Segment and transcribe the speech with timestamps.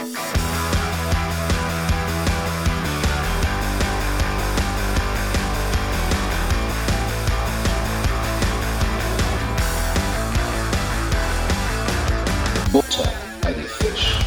[0.00, 0.08] Butter
[13.42, 14.18] bei die Fisch.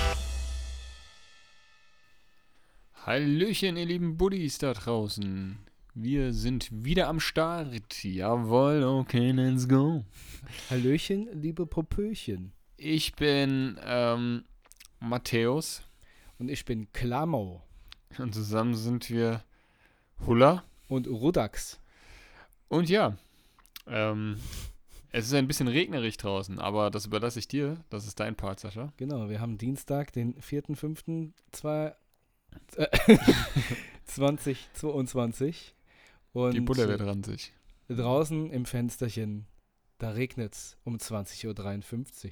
[3.04, 5.58] Hallöchen, ihr lieben Buddies da draußen.
[5.96, 8.04] Wir sind wieder am Start.
[8.04, 10.06] Jawohl, okay, let's go.
[10.70, 12.54] Hallöchen, liebe Popöchen.
[12.78, 14.44] Ich bin ähm,
[15.04, 15.84] Matthäus
[16.40, 17.62] Und ich bin Klamau
[18.18, 19.44] und zusammen sind wir
[20.26, 20.64] Hulla.
[20.88, 21.80] und Rudax.
[22.70, 23.18] Und ja,
[23.88, 24.38] ähm,
[25.12, 27.78] es ist ein bisschen regnerig draußen, aber das überlasse ich dir.
[27.90, 28.94] Das ist dein Part, Sascha.
[28.98, 31.94] Genau, wir haben Dienstag, den 4.5.2022.
[32.78, 33.18] Äh,
[34.06, 35.76] 2022.
[36.34, 37.54] Und Die Butter wird ranzig.
[37.90, 39.46] draußen im Fensterchen,
[39.98, 42.32] da regnet es um 20.53 Uhr.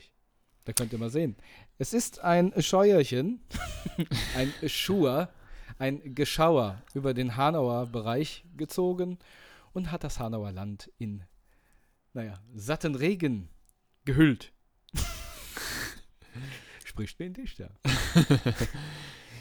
[0.65, 1.35] Da könnt ihr mal sehen.
[1.77, 3.41] Es ist ein Scheuerchen,
[4.35, 5.29] ein Schur,
[5.79, 9.17] ein Geschauer über den Hanauer Bereich gezogen
[9.73, 11.23] und hat das Hanauer Land in,
[12.13, 13.49] naja, satten Regen
[14.05, 14.53] gehüllt.
[16.85, 17.71] Spricht wie ein Dichter.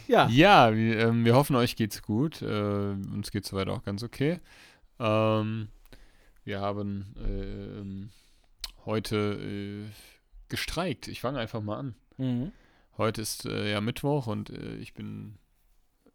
[0.08, 2.40] ja, Ja, wir, ähm, wir hoffen, euch geht's gut.
[2.40, 4.40] Äh, uns geht's soweit auch ganz okay.
[4.98, 5.68] Ähm,
[6.44, 8.10] wir haben äh, ähm,
[8.86, 9.90] heute äh,
[10.50, 11.08] gestreikt.
[11.08, 11.94] Ich fange einfach mal an.
[12.18, 12.52] Mhm.
[12.98, 15.38] Heute ist äh, ja Mittwoch und äh, ich bin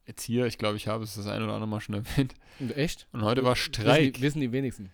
[0.06, 0.46] Erzieher.
[0.46, 2.36] Ich glaube, ich habe es das ein oder andere Mal schon erwähnt.
[2.60, 3.08] Und echt?
[3.12, 4.14] Und heute war Wissen Streik.
[4.16, 4.92] die, wissen die wenigsten.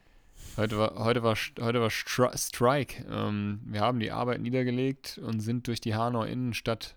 [0.57, 3.05] Heute war, heute war, heute war Stri Strike.
[3.09, 6.95] Ähm, wir haben die Arbeit niedergelegt und sind durch die Hanauer Innenstadt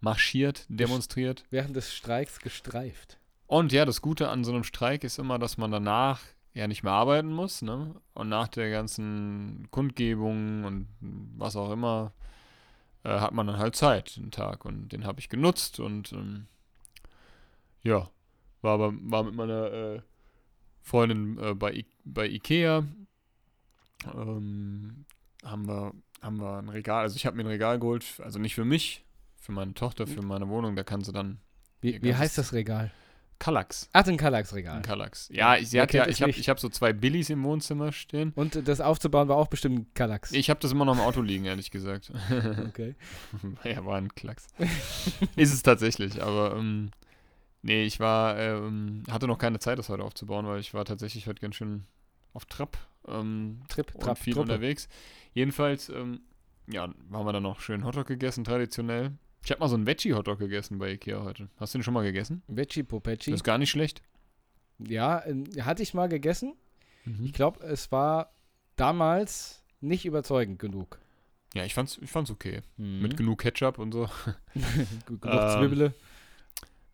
[0.00, 1.44] marschiert, demonstriert.
[1.50, 3.18] Während des Streiks gestreift.
[3.46, 6.20] Und ja, das Gute an so einem Streik ist immer, dass man danach
[6.60, 7.94] ja nicht mehr arbeiten muss, ne?
[8.14, 12.12] Und nach der ganzen Kundgebung und was auch immer,
[13.02, 14.64] äh, hat man dann halt Zeit, den Tag.
[14.64, 16.46] Und den habe ich genutzt und ähm,
[17.82, 18.10] ja,
[18.60, 20.02] war, aber, war mit meiner äh,
[20.82, 22.84] Freundin äh, bei, I bei Ikea.
[24.14, 25.06] Ähm,
[25.42, 28.54] haben wir, haben wir ein Regal, also ich habe mir ein Regal geholt, also nicht
[28.54, 29.04] für mich,
[29.38, 31.38] für meine Tochter, für meine Wohnung, da kann sie dann
[31.80, 32.92] Wie, wie heißt das Regal?
[33.40, 33.88] Kallax.
[33.94, 34.76] Ach, ein Kallax-Regal.
[34.76, 35.30] Ein Kallax.
[35.32, 38.32] Ja, ich, sie hat ja, ich habe hab so zwei Billies im Wohnzimmer stehen.
[38.36, 40.30] Und das aufzubauen war auch bestimmt ein Kallax.
[40.32, 42.12] Ich habe das immer noch im Auto liegen, ehrlich gesagt.
[42.68, 42.94] Okay.
[43.64, 44.46] ja, war ein Klacks.
[45.34, 46.90] Ist es tatsächlich, aber ähm,
[47.62, 51.26] nee, ich war, ähm, hatte noch keine Zeit, das heute aufzubauen, weil ich war tatsächlich
[51.26, 51.84] heute ganz schön
[52.34, 52.76] auf Trab
[53.08, 54.52] ähm, Trip, Trap, viel Truppe.
[54.52, 54.88] unterwegs.
[55.32, 56.20] Jedenfalls, ähm,
[56.66, 59.12] ja, haben wir dann noch schön Hotdog gegessen, traditionell.
[59.42, 61.48] Ich habe mal so einen Veggie-Hotdog gegessen bei Ikea heute.
[61.56, 62.42] Hast du den schon mal gegessen?
[62.46, 63.30] Veggie Popecci.
[63.30, 64.02] Das ist gar nicht schlecht.
[64.78, 66.54] Ja, ähm, hatte ich mal gegessen.
[67.04, 67.24] Mhm.
[67.24, 68.32] Ich glaube, es war
[68.76, 70.98] damals nicht überzeugend genug.
[71.54, 72.60] Ja, ich fand's, ich fand's okay.
[72.76, 73.00] Mhm.
[73.02, 74.08] Mit genug Ketchup und so.
[75.06, 75.94] Genug Ähm, Zwiebele.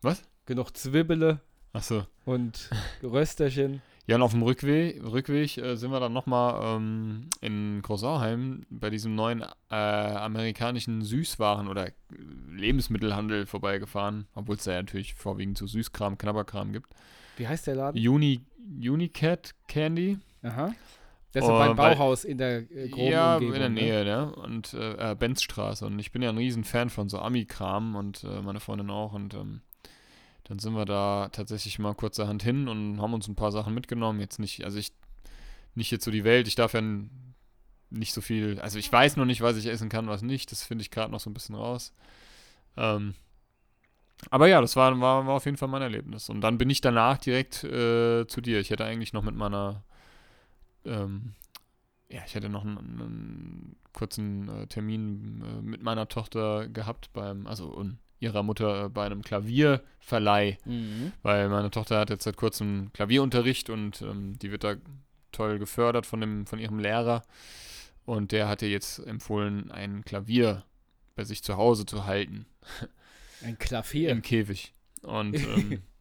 [0.01, 0.23] was?
[0.45, 1.41] Genug Zwiebele
[1.73, 2.07] Achso.
[2.25, 2.69] und
[3.03, 3.81] Rösterchen.
[4.07, 8.89] Ja, und auf dem Rückweg, Rückweg äh, sind wir dann nochmal ähm, in Großauheim bei
[8.89, 11.93] diesem neuen äh, amerikanischen Süßwaren- oder äh,
[12.49, 16.93] Lebensmittelhandel vorbeigefahren, obwohl es da ja natürlich vorwiegend so Süßkram, Knabberkram gibt.
[17.35, 18.07] Wie heißt der Laden?
[18.07, 18.39] Uni,
[18.79, 20.17] Unicat Candy.
[20.41, 20.73] Aha.
[21.33, 23.55] Das ist Oh, beim Bauhaus in der äh, groben ja, Umgebung.
[23.55, 23.81] in der ne?
[23.81, 24.33] Nähe, ne?
[24.35, 25.85] Und äh, äh, Benzstraße.
[25.85, 29.11] Und ich bin ja ein riesen Fan von so Ami-Kram und äh, meine Freundin auch.
[29.11, 29.61] Und ähm,
[30.47, 34.19] dann sind wir da tatsächlich mal kurzerhand hin und haben uns ein paar Sachen mitgenommen.
[34.19, 34.93] Jetzt nicht, also ich,
[35.75, 36.47] nicht jetzt so die Welt.
[36.47, 36.81] Ich darf ja
[37.89, 40.51] nicht so viel, also ich weiß noch nicht, was ich essen kann, was nicht.
[40.51, 41.93] Das finde ich gerade noch so ein bisschen raus.
[42.77, 43.13] Ähm,
[44.29, 46.29] aber ja, das war, war, war auf jeden Fall mein Erlebnis.
[46.29, 48.59] Und dann bin ich danach direkt äh, zu dir.
[48.59, 49.83] Ich hätte eigentlich noch mit meiner
[50.85, 51.33] ähm,
[52.09, 57.47] ja, ich hätte noch einen, einen kurzen äh, Termin äh, mit meiner Tochter gehabt beim,
[57.47, 61.11] also und ihrer Mutter äh, bei einem Klavierverleih, Mhm.
[61.21, 64.75] weil meine Tochter hat jetzt seit kurzem Klavierunterricht und ähm, die wird da
[65.31, 67.21] toll gefördert von dem, von ihrem Lehrer
[68.05, 70.63] und der hat ihr jetzt empfohlen, ein Klavier
[71.15, 72.45] bei sich zu Hause zu halten
[73.43, 74.09] Ein Klavier.
[74.09, 74.73] im Käfig.
[75.03, 75.81] Und ähm,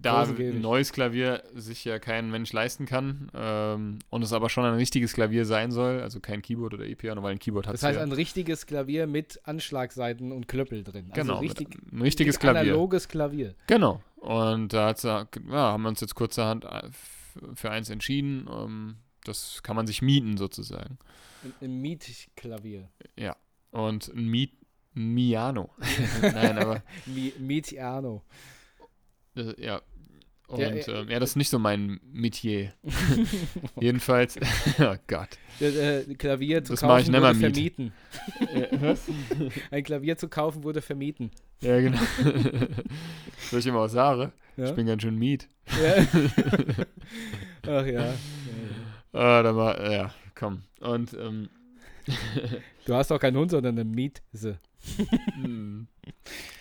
[0.00, 4.64] da ein neues Klavier sich ja kein Mensch leisten kann ähm, und es aber schon
[4.64, 7.82] ein richtiges Klavier sein soll, also kein Keyboard oder E-Piano, weil ein Keyboard hat Das
[7.82, 8.02] heißt, ja.
[8.02, 11.06] ein richtiges Klavier mit Anschlagseiten und Klöppel drin.
[11.10, 12.72] Also genau, richtig, ein richtiges richtig Klavier.
[12.72, 13.54] analoges Klavier.
[13.66, 14.02] Genau.
[14.16, 16.88] Und da ja, haben wir uns jetzt kurzerhand äh,
[17.54, 18.48] für eins entschieden.
[18.50, 20.98] Ähm, das kann man sich mieten sozusagen.
[21.60, 22.88] Ein, Mietklavier.
[23.70, 24.52] Und ein Miet
[24.94, 25.70] Miano.
[26.22, 28.22] Nein, aber Mi Mietiano.
[29.38, 29.80] Äh, ja.
[30.48, 32.72] Und Ja, ja, äh, ähm, ja das ist nicht so mein Metier.
[33.80, 34.38] Jedenfalls,
[34.78, 35.28] oh Gott.
[35.60, 37.74] Äh, äh, Klavier zu Das ich kaufen nimmer wurde Miet.
[37.74, 37.92] vermieten.
[38.80, 39.02] was?
[39.70, 41.30] Ein Klavier zu kaufen wurde vermieten.
[41.60, 41.98] Ja, genau.
[43.50, 44.32] Soll ich immer was sagen?
[44.56, 44.64] Ja?
[44.66, 45.48] Ich bin ganz schön miet.
[45.66, 46.06] ja.
[47.66, 48.06] Ach ja.
[48.06, 48.14] ja.
[49.12, 50.62] Ah, da war, ja, komm.
[50.80, 51.48] Und, ähm,
[52.84, 54.58] Du hast doch keinen Hund, sondern eine Mieze.
[55.34, 55.86] hm.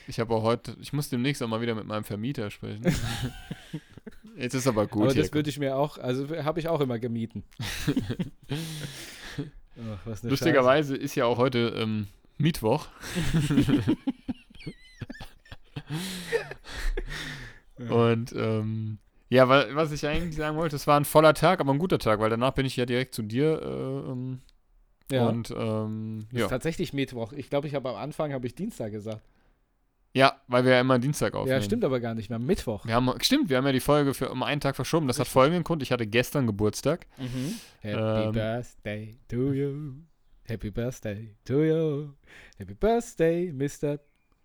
[0.07, 2.83] ich habe auch heute, ich muss demnächst auch mal wieder mit meinem Vermieter sprechen.
[4.37, 6.99] Jetzt ist aber gut Aber das würde ich mir auch, also habe ich auch immer
[6.99, 7.43] gemieten.
[9.77, 12.07] Eine Lustigerweise ist ja auch heute ähm,
[12.37, 12.87] Mittwoch.
[17.77, 17.93] Scheiße.
[17.93, 18.97] Und ähm,
[19.29, 22.19] ja, was ich eigentlich sagen wollte, es war ein voller Tag, aber ein guter Tag,
[22.19, 23.61] weil danach bin ich ja direkt zu dir.
[23.61, 24.41] Äh, ähm,
[25.11, 25.27] ja.
[25.27, 26.47] Und ähm, Das ist ja.
[26.47, 27.33] tatsächlich Mittwoch.
[27.33, 29.21] Ich glaube, ich habe am Anfang habe ich Dienstag gesagt.
[30.13, 31.59] ja, weil wir ja immer Dienstag aufnehmen.
[31.59, 32.39] Ja, stimmt aber gar nicht mehr.
[32.39, 32.85] Mittwoch.
[32.85, 35.07] Wir haben, stimmt, wir haben ja die Folge für um einen Tag verschoben.
[35.07, 35.33] Das hat Richtig.
[35.33, 35.81] folgenden Grund.
[35.83, 37.05] Ich hatte gestern Geburtstag.
[37.17, 37.53] Mhm.
[37.81, 38.31] Happy Ähm.
[38.31, 39.93] Birthday to you.
[40.45, 42.09] Happy Birthday to you.
[42.57, 43.99] Happy Birthday, Mr.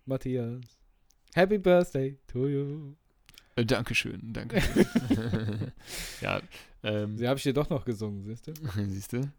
[0.05, 0.61] Matthias.
[1.33, 2.93] Happy Birthday to you.
[3.55, 4.85] Äh, Dankeschön, Dankeschön.
[6.23, 6.41] ja,
[6.83, 8.53] ähm, Sie habe ich dir doch noch gesungen, siehst du?
[8.87, 9.31] siehst du?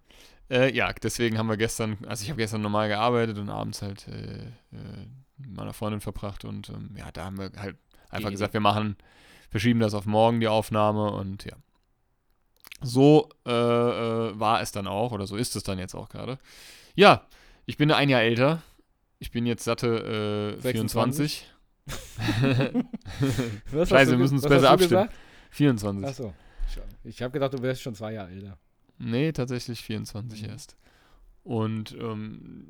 [0.51, 4.07] Äh, ja, deswegen haben wir gestern, also ich habe gestern normal gearbeitet und abends halt
[4.09, 5.07] äh, äh,
[5.39, 7.77] mit meiner Freundin verbracht und ähm, ja, da haben wir halt
[8.11, 8.97] einfach Die- gesagt, wir machen,
[9.51, 11.57] verschieben das auf morgen die Aufnahme und ja.
[12.83, 16.39] So äh, äh, war es dann auch oder so ist es dann jetzt auch gerade.
[16.95, 17.27] Ja,
[17.67, 18.63] ich bin ein Jahr älter.
[19.19, 21.47] Ich bin jetzt satte äh, 26.
[21.87, 22.75] 24.
[23.73, 24.89] Was Scheiße, wir müssen was besser abstimmen.
[25.05, 25.15] gesagt?
[25.51, 26.07] 24.
[26.07, 26.35] Achso.
[27.05, 28.59] Ich habe gedacht, du wärst schon zwei Jahre älter.
[28.99, 30.49] Nee, tatsächlich 24 Mhm.
[30.49, 30.77] erst.
[31.43, 32.65] Und ähm,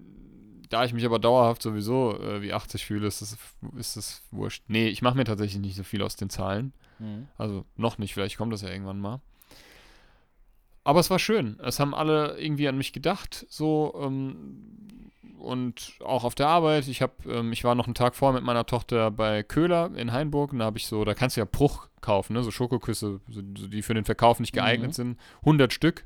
[0.69, 3.37] da ich mich aber dauerhaft sowieso äh, wie 80 fühle, ist das,
[3.77, 4.65] ist das wurscht.
[4.67, 6.73] Nee, ich mache mir tatsächlich nicht so viel aus den Zahlen.
[7.37, 9.21] Also noch nicht, vielleicht kommt das ja irgendwann mal.
[10.85, 11.59] Aber es war schön.
[11.63, 16.89] Es haben alle irgendwie an mich gedacht, so ähm, und auch auf der Arbeit.
[16.89, 20.13] Ich habe, ähm, ich war noch einen Tag vorher mit meiner Tochter bei Köhler in
[20.13, 20.53] Hainburg.
[20.53, 22.43] Und da habe ich so, da kannst du ja Bruch kaufen, ne?
[22.43, 24.93] so Schokoküsse, so, die für den Verkauf nicht geeignet Mhm.
[24.93, 25.19] sind.
[25.41, 26.05] 100 Stück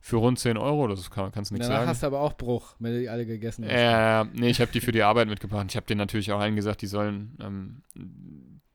[0.00, 0.86] für rund 10 Euro.
[0.88, 1.90] Das kann, kannst du nichts Danach sagen.
[1.90, 3.72] hast du aber auch Bruch, wenn du die alle gegessen hast.
[3.72, 5.66] Äh, nee, ich habe die für die Arbeit mitgebracht.
[5.70, 7.82] Ich habe denen natürlich auch allen gesagt, die sollen, ähm,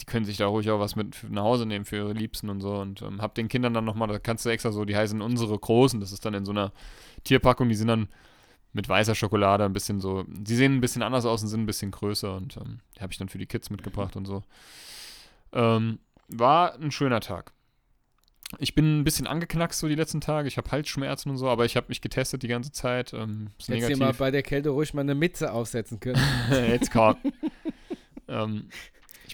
[0.01, 2.61] die können sich da ruhig auch was mit nach Hause nehmen für ihre Liebsten und
[2.61, 2.75] so.
[2.75, 5.57] Und ähm, hab den Kindern dann nochmal, da kannst du extra so, die heißen unsere
[5.57, 6.71] Großen, das ist dann in so einer
[7.23, 8.07] Tierpackung, die sind dann
[8.71, 11.65] mit weißer Schokolade ein bisschen so, die sehen ein bisschen anders aus und sind ein
[11.65, 14.43] bisschen größer und ähm, die habe ich dann für die Kids mitgebracht und so.
[15.53, 17.51] Ähm, war ein schöner Tag.
[18.57, 20.47] Ich bin ein bisschen angeknackst so die letzten Tage.
[20.47, 23.13] Ich habe Halsschmerzen und so, aber ich habe mich getestet die ganze Zeit.
[23.13, 23.99] Ähm, ist Hättest dir negativ.
[23.99, 26.21] mal bei der Kälte ruhig mal eine Mütze aufsetzen können.
[26.49, 27.15] Jetzt komm.
[28.27, 28.69] ähm,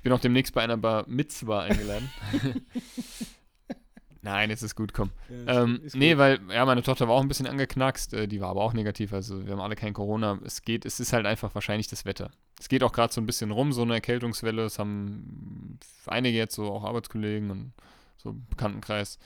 [0.06, 2.12] bin auch demnächst bei einer Bar Mitzwa eingeladen.
[4.22, 5.10] Nein, jetzt ist gut, komm.
[5.48, 8.62] Ähm, nee, weil, ja, meine Tochter war auch ein bisschen angeknackst, äh, die war aber
[8.62, 10.38] auch negativ, also wir haben alle kein Corona.
[10.46, 12.30] Es geht, es ist halt einfach wahrscheinlich das Wetter.
[12.60, 14.66] Es geht auch gerade so ein bisschen rum, so eine Erkältungswelle.
[14.66, 17.74] Es haben einige jetzt so auch Arbeitskollegen und
[18.18, 19.18] so im Bekanntenkreis.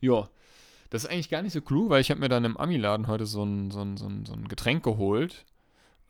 [0.00, 0.30] Ja,
[0.88, 3.26] das ist eigentlich gar nicht so klug, weil ich habe mir dann im Ami-Laden heute
[3.26, 5.44] so ein, so, ein, so, ein, so ein Getränk geholt.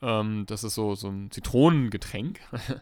[0.01, 2.39] Ähm, das ist so, so ein Zitronengetränk.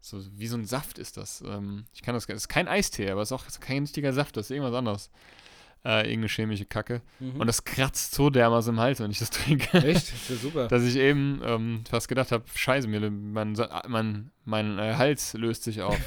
[0.00, 1.42] so wie so ein Saft ist das.
[1.46, 4.36] Ähm, ich kann das, das ist kein Eistee, aber es ist auch kein richtiger Saft,
[4.36, 5.10] das ist irgendwas anderes.
[5.84, 7.00] Äh, irgendeine chemische Kacke.
[7.20, 7.40] Mhm.
[7.40, 9.78] Und das kratzt so dermaßen im Hals, wenn ich das trinke.
[9.78, 10.12] Echt?
[10.12, 10.66] Das ist ja super.
[10.68, 13.56] Dass ich eben ähm, fast gedacht habe, scheiße, mir, mein,
[13.86, 15.96] mein, mein äh, Hals löst sich auf.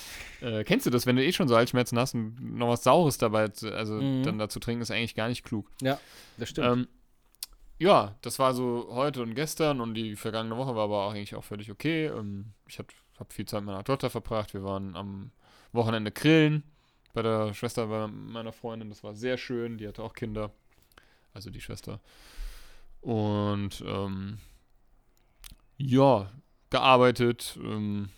[0.40, 3.18] äh, kennst du das, wenn du eh schon so Halsschmerzen hast und noch was Saures
[3.18, 4.22] dabei, zu, also Mhm.
[4.22, 5.68] dann dazu trinken, ist eigentlich gar nicht klug.
[6.36, 6.68] Das stimmt.
[6.68, 6.88] Ähm,
[7.78, 11.34] ja, das war so heute und gestern und die vergangene Woche war aber auch eigentlich
[11.34, 12.06] auch völlig okay.
[12.06, 12.78] Ähm, ich
[13.22, 14.54] habe hab viel Zeit mit meiner Tochter verbracht.
[14.54, 15.30] Wir waren am
[15.72, 16.62] Wochenende grillen
[17.12, 18.88] bei der Schwester bei meiner Freundin.
[18.88, 19.78] Das war sehr schön.
[19.78, 20.50] Die hatte auch Kinder.
[21.34, 22.00] Also die Schwester.
[23.00, 24.38] Und ähm,
[25.78, 26.30] ja,
[26.70, 27.58] gearbeitet.
[27.62, 28.10] Ähm,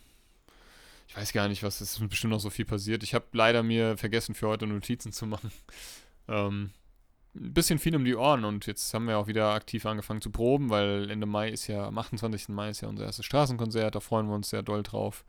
[1.09, 3.03] ich weiß gar nicht, was es ist bestimmt noch so viel passiert.
[3.03, 5.51] Ich habe leider mir vergessen, für heute Notizen zu machen.
[6.27, 6.71] Ähm,
[7.35, 10.31] ein bisschen viel um die Ohren und jetzt haben wir auch wieder aktiv angefangen zu
[10.31, 12.49] proben, weil Ende Mai ist ja, am 28.
[12.51, 15.25] Mai ist ja unser erstes Straßenkonzert, da freuen wir uns sehr doll drauf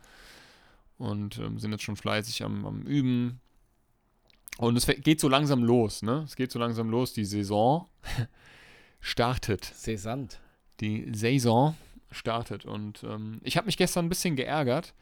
[0.97, 3.39] und ähm, sind jetzt schon fleißig am, am Üben.
[4.57, 6.23] Und es geht so langsam los, ne?
[6.25, 7.89] Es geht so langsam los, die Saison
[9.01, 9.65] startet.
[9.65, 10.29] Cézanne.
[10.79, 11.75] Die Saison
[12.11, 14.93] startet und ähm, ich habe mich gestern ein bisschen geärgert.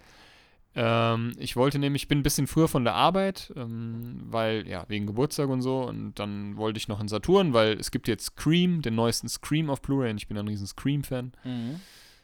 [0.76, 4.86] Ähm, ich wollte nämlich, ich bin ein bisschen früher von der Arbeit, ähm, weil, ja,
[4.88, 5.84] wegen Geburtstag und so.
[5.84, 9.70] Und dann wollte ich noch in Saturn, weil es gibt jetzt Scream, den neuesten Scream
[9.70, 10.12] auf Blu-ray.
[10.12, 11.34] Und ich bin ein riesen Scream-Fan.
[11.44, 11.80] Mhm.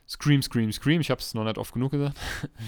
[0.08, 1.02] Scream, Scream, Scream.
[1.02, 2.18] Ich habe es noch nicht oft genug gesagt.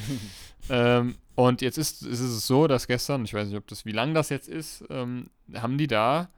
[0.70, 3.92] ähm, und jetzt ist, ist es so, dass gestern, ich weiß nicht, ob das, wie
[3.92, 6.30] lang das jetzt ist, ähm, haben die da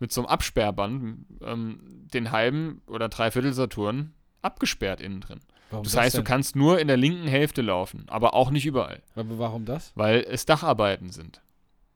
[0.00, 1.78] mit so einem Absperrband ähm,
[2.12, 5.40] den halben oder dreiviertel Saturn abgesperrt innen drin.
[5.70, 6.24] Warum Das heißt, du denn?
[6.26, 9.92] kannst nur in der linken Hälfte laufen, aber auch nicht überall, Aber warum das?
[9.94, 11.40] weil es Dacharbeiten sind.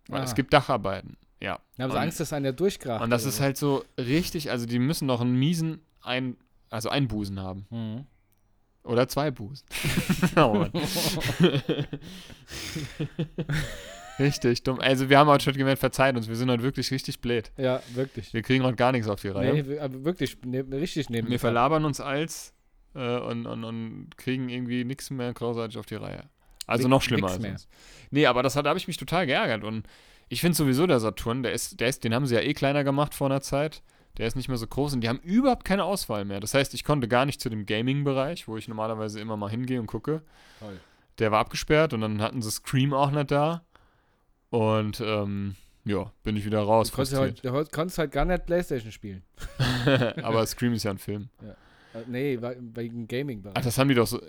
[0.08, 0.24] Weil Ah.
[0.24, 1.58] es gibt Dacharbeiten, ja.
[1.74, 3.02] Ich habe so Angst, dass einer durchkracht.
[3.02, 3.42] Und das ist so.
[3.42, 6.36] halt so richtig, also die müssen noch einen miesen ein,
[6.70, 7.66] also Einbusen haben.
[7.70, 8.06] Mhm.
[8.84, 9.64] Oder zwei Busen.
[10.36, 10.66] oh
[14.18, 14.80] richtig dumm.
[14.80, 17.50] Also wir haben heute schon gemerkt, verzeiht uns, wir sind heute wirklich richtig blöd.
[17.56, 18.32] Ja, wirklich.
[18.34, 19.62] Wir kriegen heute gar nichts auf die Reihe.
[19.62, 22.52] Nee, aber wirklich, ne, richtig neben wir verlabern uns als
[22.94, 26.24] äh, und, und, und kriegen irgendwie nichts mehr großartig auf die Reihe.
[26.66, 27.56] Also noch schlimmer als mehr.
[28.10, 29.64] Nee, aber das hat, da habe ich mich total geärgert.
[29.64, 29.86] Und
[30.28, 32.84] ich finde sowieso, der Saturn, der ist, der ist, den haben sie ja eh kleiner
[32.84, 33.82] gemacht vor einer Zeit.
[34.16, 36.40] Der ist nicht mehr so groß und die haben überhaupt keine Auswahl mehr.
[36.40, 39.80] Das heißt, ich konnte gar nicht zu dem Gaming-Bereich, wo ich normalerweise immer mal hingehe
[39.80, 40.22] und gucke.
[40.60, 40.80] Toll.
[41.18, 43.64] Der war abgesperrt und dann hatten sie Scream auch nicht da.
[44.50, 46.90] Und ähm, ja, bin ich wieder raus.
[46.90, 47.44] Du konntest, frustriert.
[47.54, 49.22] halt, du konntest halt gar nicht Playstation spielen.
[50.22, 51.28] aber Scream ist ja ein Film.
[51.42, 51.54] Äh,
[52.06, 53.56] nee, we- wegen Gaming-Bereich.
[53.56, 54.20] Ach, das haben die doch so.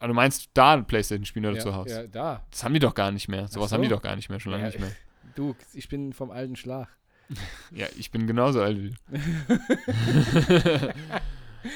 [0.00, 1.90] Du meinst da ein Playstation spielen oder ja, zu Hause?
[2.02, 2.44] Ja, da.
[2.50, 3.48] Das haben die doch gar nicht mehr.
[3.48, 3.74] Sowas so.
[3.76, 4.92] haben die doch gar nicht mehr, schon lange Ja, nicht mehr.
[5.34, 6.88] Du, ich bin vom alten Schlag.
[7.70, 8.94] Ja, ich bin genauso alt wie du.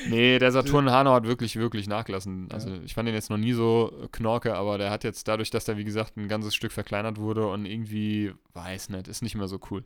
[0.09, 2.49] nee, der Saturn Hanau hat wirklich, wirklich nachgelassen.
[2.53, 2.81] Also Ja.
[2.85, 5.77] ich fand den jetzt noch nie so knorke, aber der hat jetzt dadurch, dass der,
[5.77, 9.59] wie gesagt, ein ganzes Stück verkleinert wurde und irgendwie, weiß nicht, ist nicht mehr so
[9.71, 9.85] cool.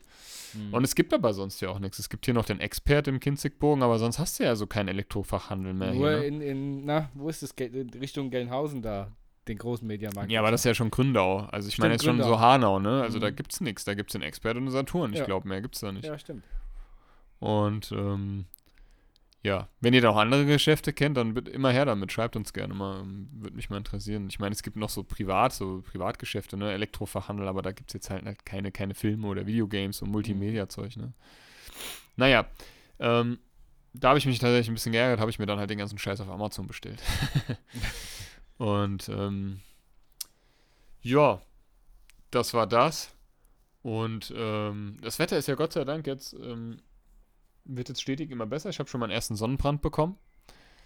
[0.53, 0.73] Mhm.
[0.73, 1.99] Und es gibt aber sonst ja auch nichts.
[1.99, 4.87] Es gibt hier noch den Expert im Kinzigbogen, aber sonst hast du ja so keinen
[4.89, 6.17] Elektrofachhandel mehr Nur hier.
[6.19, 6.25] Ne?
[6.25, 7.51] in, in, na, wo ist das?
[7.51, 9.11] In Richtung Gelnhausen da,
[9.47, 10.29] den großen Mediamarkt.
[10.31, 11.47] Ja, aber das ist ja schon Gründau.
[11.51, 12.47] Also ich meine jetzt Stimmt, schon so Gründau.
[12.47, 13.01] Hanau, ne?
[13.01, 13.35] Also da Mhm.
[13.37, 13.85] gibt's nichts.
[13.85, 15.13] Da gibt's den Expert und den Saturn.
[15.13, 15.25] Ich Ja.
[15.25, 16.05] glaube, mehr gibt's da nicht.
[16.05, 16.43] Ja, stimmt.
[17.39, 18.45] Und ähm,
[19.43, 22.11] ja, wenn ihr da auch andere Geschäfte kennt, dann bitte immer her damit.
[22.11, 22.99] Schreibt uns gerne mal.
[23.01, 24.27] ähm, Würde mich mal interessieren.
[24.29, 26.71] Ich meine, es gibt noch so privat, so Privatgeschäfte, ne?
[26.73, 30.97] Elektrofachhandel, aber da gibt es jetzt halt halt keine, keine Filme oder Videogames und Multimedia-Zeug,
[30.97, 31.13] ne?
[32.15, 32.47] Naja,
[32.99, 33.39] ähm,
[33.93, 35.97] da habe ich mich tatsächlich ein bisschen geärgert, habe ich mir dann halt den ganzen
[35.97, 37.01] Scheiß auf Amazon bestellt.
[38.57, 39.59] und ähm,
[41.01, 41.41] ja,
[42.31, 43.13] das war das.
[43.81, 46.81] Und ähm, das Wetter ist ja Gott sei Dank jetzt, ähm,
[47.67, 48.69] wird jetzt stetig immer besser.
[48.69, 50.17] Ich habe schon meinen ersten Sonnenbrand bekommen.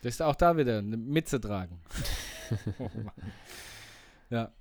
[0.01, 1.79] Das ist auch da wieder eine Mütze tragen.
[2.79, 2.89] oh
[4.29, 4.51] ja.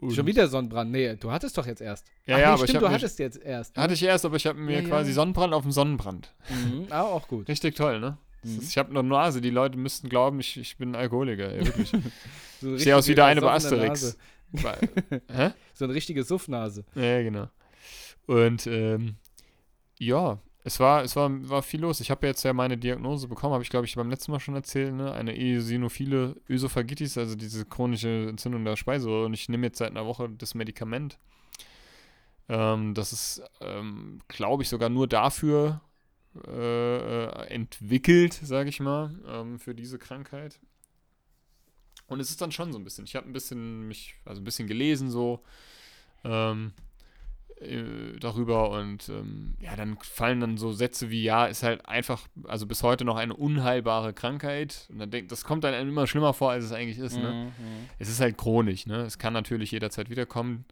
[0.00, 0.90] Und- Schon wieder Sonnenbrand.
[0.90, 2.06] Nee, du hattest doch jetzt erst.
[2.26, 3.76] Ja, Ach, ja, nee, aber stimmt, ich du habe hattest jetzt erst.
[3.76, 3.82] ne?
[3.84, 4.88] Hatte ich erst, aber ich habe mir Ja, ja.
[4.88, 6.34] quasi Sonnenbrand auf dem Sonnenbrand.
[6.48, 6.86] Mhm.
[6.90, 7.48] Ah, auch gut.
[7.48, 8.18] Richtig toll, ne?
[8.42, 8.58] Mhm.
[8.58, 11.92] ist, ich habe eine Nase, die Leute müssten glauben, ich, ich bin Alkoholiker, ey, wirklich.
[12.60, 14.16] So Ich sehe aus wie der eine bei Asterix.
[15.74, 16.84] So eine richtige Suffnase.
[16.94, 17.48] Ja, genau.
[18.26, 19.16] Und ähm,
[19.98, 22.00] ja, es war, es war, war viel los.
[22.00, 24.54] Ich habe jetzt ja meine Diagnose bekommen, habe ich glaube ich beim letzten Mal schon
[24.54, 25.12] erzählt, ne?
[25.12, 29.26] Eine eosinophile Ösophagitis, also diese chronische Entzündung der Speiseröhre.
[29.26, 31.18] Und ich nehme jetzt seit einer Woche das Medikament.
[32.48, 35.80] Ähm, das ist, ähm, glaube ich, sogar nur dafür
[36.46, 40.60] äh, äh, entwickelt, sage ich mal, ähm, für diese Krankheit.
[42.06, 43.04] Und es ist dann schon so ein bisschen.
[43.04, 45.42] Ich habe ein bisschen mich, also ein bisschen gelesen so
[46.24, 46.72] ähm,
[47.62, 52.20] äh, darüber und ähm, ja, dann fallen dann so Sätze wie ja, ist halt einfach,
[52.44, 54.86] also bis heute noch eine unheilbare Krankheit.
[54.90, 57.16] Und dann denkt, das kommt dann immer schlimmer vor, als es eigentlich ist.
[57.16, 57.52] Ne?
[57.58, 57.88] Mhm.
[57.98, 59.02] Es ist halt chronisch, ne?
[59.02, 60.64] Es kann natürlich jederzeit wiederkommen.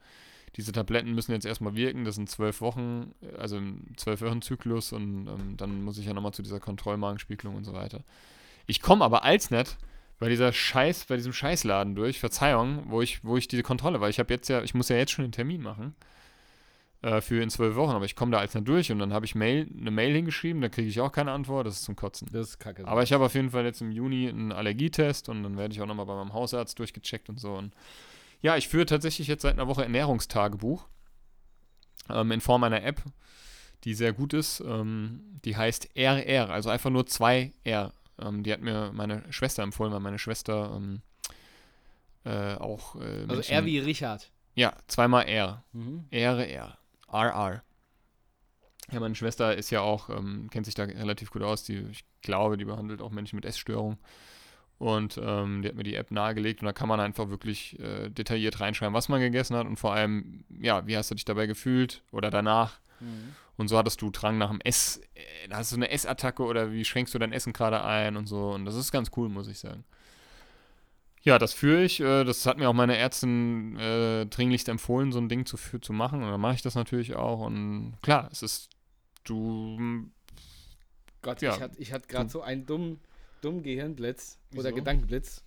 [0.57, 4.93] Diese Tabletten müssen jetzt erstmal wirken, das sind zwölf Wochen, also im zwölf Wochen Zyklus
[4.93, 8.03] und ähm, dann muss ich ja nochmal zu dieser Kontrollmagenspiegelung und so weiter.
[8.67, 9.79] Ich komme aber als nicht
[10.19, 14.11] bei dieser Scheiß, bei diesem Scheißladen durch, Verzeihung, wo ich, wo ich diese Kontrolle, weil
[14.11, 15.95] ich habe jetzt ja, ich muss ja jetzt schon einen Termin machen
[17.03, 19.25] äh, für in zwölf Wochen, aber ich komme da als nicht durch und dann habe
[19.25, 22.29] ich Mail, eine Mail hingeschrieben, da kriege ich auch keine Antwort, das ist zum Kotzen.
[22.33, 22.87] Das ist kacke.
[22.87, 25.81] Aber ich habe auf jeden Fall jetzt im Juni einen Allergietest und dann werde ich
[25.81, 27.55] auch nochmal bei meinem Hausarzt durchgecheckt und so.
[27.55, 27.75] Und
[28.43, 30.87] ja, ich führe tatsächlich jetzt seit einer Woche Ernährungstagebuch
[32.11, 33.03] ähm, in Form einer App,
[33.85, 34.61] die sehr gut ist.
[34.61, 37.93] Ähm, die heißt RR, also einfach nur zwei R.
[38.21, 41.01] Ähm, die hat mir meine Schwester empfohlen, weil meine Schwester ähm,
[42.25, 42.97] äh, auch.
[42.97, 44.31] Äh, also er wie Richard.
[44.55, 45.65] Ja, zweimal R.
[45.73, 46.05] Mhm.
[46.13, 46.80] RR.
[47.13, 47.63] RR.
[48.93, 51.63] Ja, meine Schwester ist ja auch, ähm, kennt sich da relativ gut aus.
[51.65, 53.99] Die, ich glaube, die behandelt auch Menschen mit Essstörung.
[54.79, 58.09] Und ähm, die hat mir die App nahegelegt und da kann man einfach wirklich äh,
[58.09, 61.47] detailliert reinschreiben, was man gegessen hat und vor allem, ja, wie hast du dich dabei
[61.47, 62.81] gefühlt oder danach.
[62.99, 63.35] Mhm.
[63.59, 66.87] Und so hattest du Drang nach dem Ess, äh, hast du eine Essattacke oder wie
[66.87, 68.53] schränkst du dein Essen gerade ein und so.
[68.53, 69.85] Und das ist ganz cool, muss ich sagen.
[71.23, 72.01] Ja, das führe ich.
[72.01, 75.93] Äh, das hat mir auch meine Ärztin äh, dringlichst empfohlen, so ein Ding zu, zu
[75.93, 76.23] machen.
[76.23, 77.41] Und dann mache ich das natürlich auch.
[77.41, 78.71] Und klar, es ist,
[79.25, 80.07] du,
[81.23, 81.55] Gott, Ja.
[81.55, 83.01] ich hatte ich hatte gerade so einen dummen
[83.43, 84.75] dummen Gehirnblitz oder Wieso?
[84.77, 85.45] Gedankenblitz.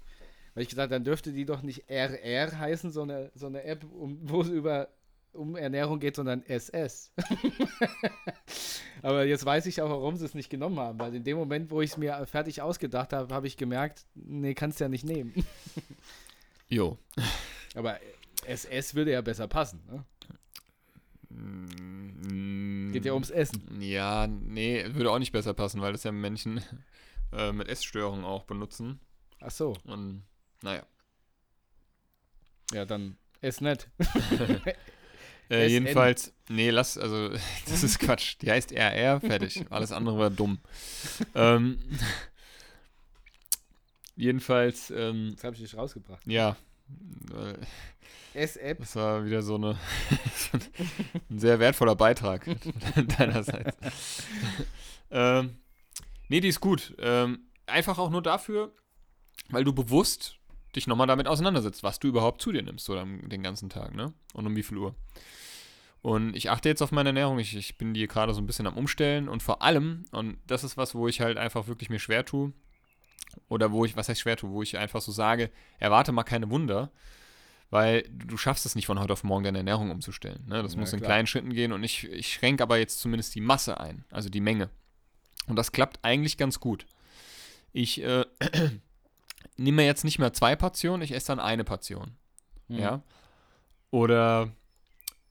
[0.54, 3.84] Weil ich gesagt dann dürfte die doch nicht RR heißen, so eine, so eine App,
[3.84, 4.90] um, wo es über
[5.34, 7.12] um Ernährung geht, sondern SS.
[9.02, 11.72] Aber jetzt weiß ich auch, warum sie es nicht genommen haben, weil in dem Moment,
[11.72, 15.34] wo ich es mir fertig ausgedacht habe, habe ich gemerkt, nee, kannst ja nicht nehmen.
[16.70, 16.98] Jo.
[17.76, 18.00] Aber
[18.48, 19.84] SS würde ja besser passen.
[19.86, 20.04] Ne?
[21.30, 23.80] Mm, Geht ja ums Essen.
[23.80, 26.62] Ja, nee, würde auch nicht besser passen, weil das ja Menschen
[27.32, 29.00] äh, mit Essstörungen auch benutzen.
[29.40, 30.24] Ach so, Und
[30.64, 30.84] naja.
[32.72, 33.88] ja, dann ess nicht.
[35.54, 37.30] Äh, jedenfalls, nee, lass, also,
[37.68, 38.38] das ist Quatsch.
[38.42, 39.66] Die heißt RR, fertig.
[39.70, 40.60] Alles andere war dumm.
[41.36, 41.78] ähm,
[44.16, 46.26] jedenfalls, ähm, Das habe ich nicht rausgebracht.
[46.26, 46.56] ja,
[48.34, 48.80] S-App.
[48.80, 49.78] das war wieder so eine,
[51.30, 52.46] ein sehr wertvoller Beitrag
[53.18, 53.78] deinerseits.
[55.12, 55.58] ähm,
[56.30, 56.96] nee, die ist gut.
[57.00, 58.74] Ähm, einfach auch nur dafür,
[59.50, 60.38] weil du bewusst
[60.76, 64.14] dich nochmal damit auseinandersetzt, was du überhaupt zu dir nimmst, so den ganzen Tag, ne?
[64.34, 64.96] Und um wie viel Uhr.
[66.04, 67.40] Und ich achte jetzt auf meine Ernährung.
[67.40, 70.66] Ich, ich bin die gerade so ein bisschen am Umstellen und vor allem, und das
[70.66, 72.52] ist was, wo ich halt einfach wirklich mir schwer tue,
[73.48, 76.50] oder wo ich, was heißt schwer tue, wo ich einfach so sage, erwarte mal keine
[76.50, 76.92] Wunder,
[77.70, 80.44] weil du, schaffst es nicht von heute auf morgen deine Ernährung umzustellen.
[80.46, 80.62] Ne?
[80.62, 81.08] Das Ja, muss in klar.
[81.08, 84.42] kleinen Schritten gehen und ich, ich schränke aber jetzt zumindest die Masse ein, also die
[84.42, 84.70] Menge.
[85.48, 86.86] Und das klappt eigentlich ganz gut.
[87.72, 88.26] Ich äh,
[89.58, 92.18] nehme mir jetzt nicht mehr zwei Portionen, ich esse dann eine Portion.
[92.68, 92.78] Hm.
[92.78, 93.02] Ja.
[93.90, 94.52] Oder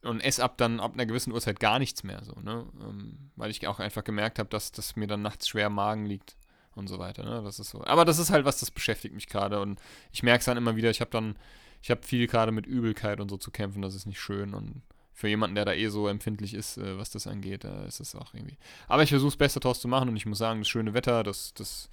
[0.03, 2.67] und esse ab dann ab einer gewissen Uhrzeit gar nichts mehr so, ne?
[2.81, 6.07] Ähm, weil ich auch einfach gemerkt habe, dass, dass mir dann nachts schwer im Magen
[6.07, 6.37] liegt
[6.75, 7.43] und so weiter, ne?
[7.45, 7.85] Das ist so.
[7.85, 9.81] Aber das ist halt was, das beschäftigt mich gerade und
[10.13, 11.37] ich merke es dann immer wieder, ich habe dann,
[11.81, 14.83] ich habe viel gerade mit Übelkeit und so zu kämpfen, das ist nicht schön und
[15.13, 18.15] für jemanden, der da eh so empfindlich ist, äh, was das angeht, da ist es
[18.15, 18.59] auch irgendwie.
[18.89, 21.23] Aber ich versuche das Beste draus zu machen und ich muss sagen, das schöne Wetter,
[21.23, 21.89] das, das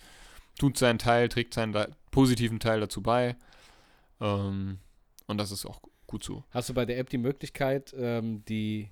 [0.57, 1.75] tut seinen Teil, trägt seinen
[2.11, 3.35] positiven Teil dazu bei.
[4.19, 4.79] Ähm,
[5.27, 6.43] und das ist auch gut so.
[6.51, 8.89] Hast du bei der App die Möglichkeit, ähm, die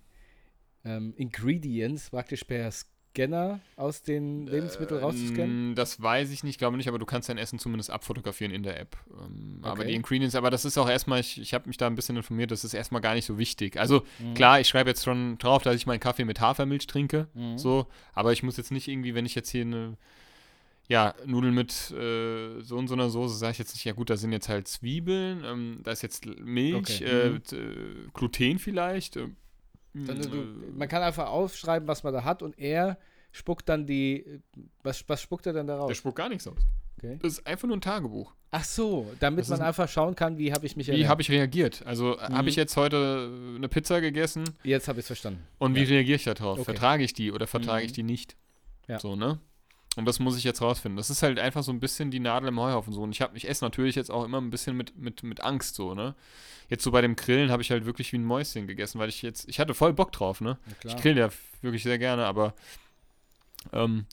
[0.86, 5.70] ähm, Ingredients praktisch per Scanner aus den Lebensmitteln rauszuscannen?
[5.70, 8.64] Ähm, Das weiß ich nicht, glaube nicht, aber du kannst dein Essen zumindest abfotografieren in
[8.64, 8.96] der App.
[9.12, 9.88] Ähm, Aber Okay.
[9.88, 12.52] die Ingredients, aber das ist auch erstmal, ich, ich habe mich da ein bisschen informiert,
[12.52, 13.78] das ist erstmal gar nicht so wichtig.
[13.78, 14.34] Also Mhm.
[14.36, 17.58] klar, ich schreibe jetzt schon drauf, dass ich meinen Kaffee mit Hafermilch trinke, Mhm.
[17.58, 19.98] so, aber ich muss jetzt nicht irgendwie, wenn ich jetzt hier eine,
[20.90, 24.10] ja, Nudeln mit äh, so und so einer Soße, sage ich jetzt nicht, ja gut,
[24.10, 27.04] da sind jetzt halt Zwiebeln, ähm, da ist jetzt Milch, Okay.
[27.04, 27.42] äh, Mhm.
[27.52, 29.18] äh, Gluten vielleicht.
[29.18, 29.24] Äh,
[29.96, 30.46] äh, du,
[30.78, 32.98] man kann einfach aufschreiben, was man da hat und er
[33.32, 34.40] spuckt dann die.
[34.84, 36.58] Was, was spuckt er dann da der spuckt gar nichts aus.
[36.98, 37.20] Okay.
[37.22, 38.34] Das ist einfach nur ein Tagebuch.
[38.50, 41.22] Ach so, damit Das man ist- einfach schauen kann, wie habe ich mich Wie habe
[41.22, 41.86] ich reagiert?
[41.86, 42.38] Also äh, Mhm.
[42.38, 45.44] habe ich jetzt heute eine Pizza gegessen Jetzt habe ich es verstanden.
[45.60, 45.90] und wie Ja.
[45.90, 46.58] reagiere ich da drauf?
[46.58, 46.64] Okay.
[46.66, 47.96] Vertrage ich die oder vertrage ich Mhm.
[47.96, 48.36] die nicht?
[48.88, 49.00] Ja.
[49.00, 49.40] So, ne?
[49.98, 50.96] Und das muss ich jetzt rausfinden.
[50.96, 53.02] Das ist halt einfach so ein bisschen die Nadel im Heuhaufen so.
[53.02, 55.76] Und ich, hab, ich esse natürlich jetzt auch immer ein bisschen mit, mit, mit Angst
[55.76, 56.14] so, ne?
[56.70, 59.22] Jetzt so bei dem Grillen habe ich halt wirklich wie ein Mäuschen gegessen, weil ich
[59.24, 60.58] jetzt, ich hatte voll Bock drauf, ne?
[60.84, 61.30] Ja, Ich grill ja
[61.62, 62.54] wirklich sehr gerne, aber
[63.74, 64.06] ähm,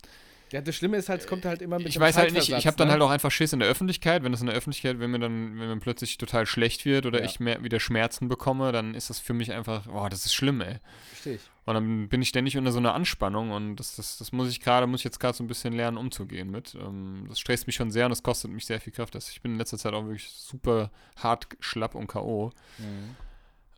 [0.52, 2.66] Ja, das Schlimme ist halt, es kommt halt immer mit ich weiß halt nicht, ich
[2.66, 2.92] habe dann ne?
[2.92, 5.58] halt auch einfach Schiss in der Öffentlichkeit, wenn das in der Öffentlichkeit, wenn mir dann,
[5.58, 7.24] wenn mir plötzlich total schlecht wird oder Ja.
[7.26, 10.60] ich mehr wieder Schmerzen bekomme, dann ist das für mich einfach, boah, das ist schlimm,
[10.60, 10.76] ey.
[11.10, 11.42] Verstehe ich.
[11.66, 14.60] Und dann bin ich ständig unter so einer Anspannung und das, das, das muss ich
[14.60, 16.74] gerade, muss ich jetzt gerade so ein bisschen lernen, umzugehen mit.
[16.74, 19.14] Ähm, das stresst mich schon sehr und das kostet mich sehr viel Kraft.
[19.14, 22.52] Das, ich bin in letzter Zeit auch wirklich super hart schlapp und K.O.
[22.78, 23.16] Mhm.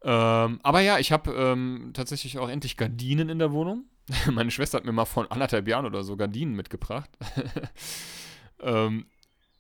[0.03, 3.85] Ähm, aber ja, ich habe ähm, tatsächlich auch endlich Gardinen in der Wohnung.
[4.31, 7.11] Meine Schwester hat mir mal vor anderthalb Jahren oder so Gardinen mitgebracht.
[8.61, 9.07] ähm,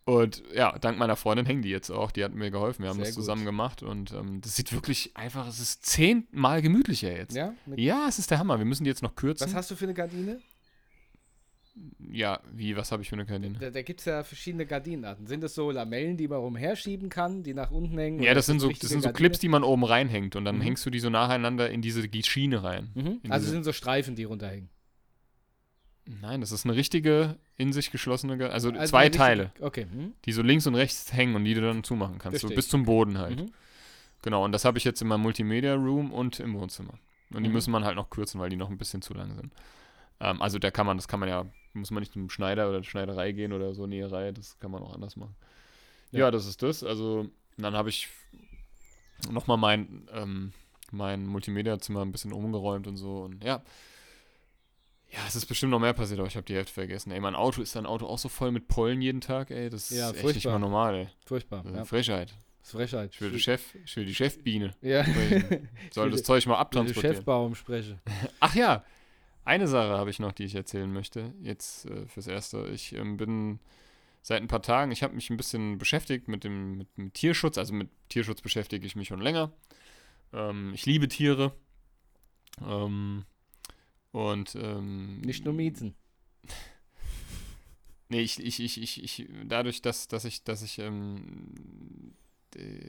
[0.06, 2.10] und ja, dank meiner Freundin hängen die jetzt auch.
[2.12, 2.82] Die hat mir geholfen.
[2.84, 3.22] Wir haben Sehr das gut.
[3.24, 7.34] zusammen gemacht und ähm, das sieht wirklich einfach, es ist zehnmal gemütlicher jetzt.
[7.36, 7.52] Ja?
[7.74, 8.56] Ja, es ist der Hammer.
[8.58, 9.46] Wir müssen die jetzt noch kürzen.
[9.46, 10.40] was hast du für eine Gardine?
[12.10, 13.58] ja, wie, was habe ich für eine Gardine?
[13.58, 15.26] Da, da gibt es ja verschiedene Gardinenarten.
[15.26, 18.22] Sind das so Lamellen, die man rumherschieben kann, die nach unten hängen?
[18.22, 19.12] Ja, das sind so, das sind so Gardine?
[19.12, 20.62] Clips, die man oben reinhängt und dann Mhm.
[20.62, 22.90] hängst du die so nacheinander in diese Schiene rein.
[22.94, 23.20] Mhm.
[23.28, 24.70] Also sind so Streifen, die runterhängen.
[26.08, 29.86] Nein, das ist eine richtige, in sich geschlossene, also, Also zwei richtige- Teile, Okay.
[29.86, 30.12] Mhm.
[30.24, 32.66] die so links und rechts hängen und die du dann zumachen kannst, so Verstehe bis
[32.66, 32.70] ich.
[32.70, 33.40] zum Boden halt.
[33.40, 33.52] Mhm.
[34.22, 36.94] Genau, und das habe ich jetzt in meinem Multimedia Room und im Wohnzimmer.
[37.32, 37.54] Und die Mhm.
[37.54, 39.52] müssen man halt noch kürzen, weil die noch ein bisschen zu lang sind.
[40.20, 42.82] Ähm, also da kann man, das kann man ja, muss man nicht zum Schneider oder
[42.84, 45.34] Schneiderei gehen oder so, Näherei, das kann man auch anders machen.
[46.12, 46.30] Ja, Ja.
[46.30, 46.84] das ist das.
[46.84, 48.08] Also dann habe ich
[49.30, 50.52] nochmal mein, ähm,
[50.92, 53.60] mein Multimedia-Zimmer ein bisschen umgeräumt und so und ja.
[55.16, 57.11] Ja, es ist bestimmt noch mehr passiert, aber ich habe die Hälfte vergessen.
[57.11, 59.70] Ey, mein Auto ist dein Auto auch so voll mit Pollen jeden Tag, ey.
[59.70, 61.09] Das Ja, ist echt nicht mal normal, ey.
[61.24, 61.64] Furchtbar.
[61.74, 61.85] Ja.
[61.87, 62.35] Frechheit.
[62.59, 63.14] Das ist Frechheit.
[63.14, 64.74] Ich will, die Chef, ich will die Chefbiene.
[64.83, 65.05] ja.
[65.90, 67.16] Soll will das Zeug mal Wenn ich abtransportieren.
[67.16, 67.98] Chefbaum spreche.
[68.40, 68.85] Ach ja,
[69.46, 71.33] eine Sache habe ich noch, die ich erzählen möchte.
[71.40, 72.66] Jetzt äh, fürs Erste.
[72.74, 73.61] Ich ähm, bin
[74.20, 74.90] seit ein paar Tagen.
[74.90, 77.57] Ich habe mich ein bisschen beschäftigt mit dem mit, mit, Tierschutz.
[77.57, 79.52] Also mit Tierschutz beschäftige ich mich schon länger.
[80.35, 81.52] Ähm, ich liebe Tiere.
[82.61, 83.24] Ähm,
[84.16, 85.94] und ähm, nicht nur Miezen.
[88.09, 92.14] nee, ich, ich, ich, ich, ich, dadurch, dass, dass ich, dass ich ähm,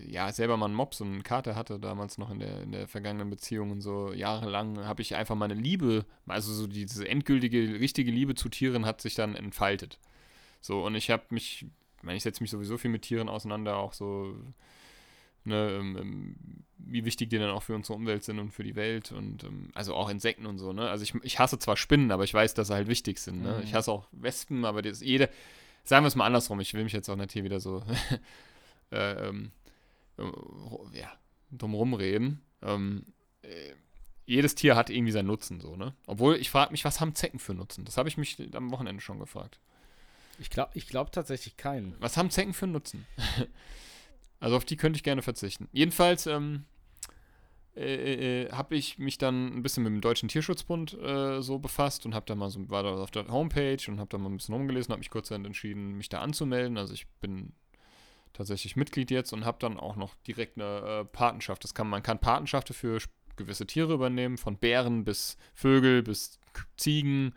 [0.08, 2.88] ja selber mal einen Mops und einen Kater hatte, damals noch in der, in der
[2.88, 8.12] vergangenen Beziehung und so jahrelang, habe ich einfach meine Liebe, also so diese endgültige, richtige
[8.12, 10.00] Liebe zu Tieren hat sich dann entfaltet.
[10.62, 11.66] So, und ich habe mich,
[11.98, 14.34] ich meine, ich setze mich sowieso viel mit Tieren auseinander, auch so
[15.48, 16.36] ne, ähm, ähm,
[16.78, 19.70] wie wichtig die dann auch für unsere Umwelt sind und für die Welt und ähm,
[19.74, 20.90] also auch Insekten und so, ne?
[20.90, 23.56] Also ich, ich hasse zwar Spinnen, aber ich weiß, dass sie halt wichtig sind, ne?
[23.58, 23.64] Mhm.
[23.64, 25.30] Ich hasse auch Wespen, aber das jede,
[25.84, 27.84] sagen wir es mal andersrum, ich will mich jetzt auch nicht hier wieder so
[28.92, 29.52] äh, ähm,
[30.18, 30.24] äh,
[30.98, 31.12] ja,
[31.52, 32.42] drumherum reden.
[32.62, 33.06] Ähm,
[33.42, 33.74] äh,
[34.26, 35.94] jedes Tier hat irgendwie seinen Nutzen, so, ne?
[36.06, 37.86] Obwohl, ich frage mich, was haben Zecken für Nutzen?
[37.86, 39.60] Das habe ich mich am Wochenende schon gefragt.
[40.40, 41.96] Ich glaube ich glaub tatsächlich keinen.
[42.00, 43.06] Was haben Zecken für einen Nutzen?
[44.40, 45.68] Also auf die könnte ich gerne verzichten.
[45.72, 46.66] Jedenfalls ähm,
[47.78, 52.06] äh, äh, habe ich mich dann ein bisschen mit dem Deutschen Tierschutzbund äh, so befasst
[52.06, 54.38] und habe da mal so, war da auf der Homepage und habe da mal ein
[54.38, 56.78] bisschen rumgelesen, habe mich kurzerhand entschieden, mich da anzumelden.
[56.78, 57.54] Also ich bin
[58.34, 61.64] tatsächlich Mitglied jetzt und habe dann auch noch direkt eine äh, Patenschaft.
[61.64, 63.00] Das kann, man kann Patenschaften für
[63.36, 66.40] gewisse Tiere übernehmen, von Bären bis Vögel bis
[66.78, 67.36] Ziegen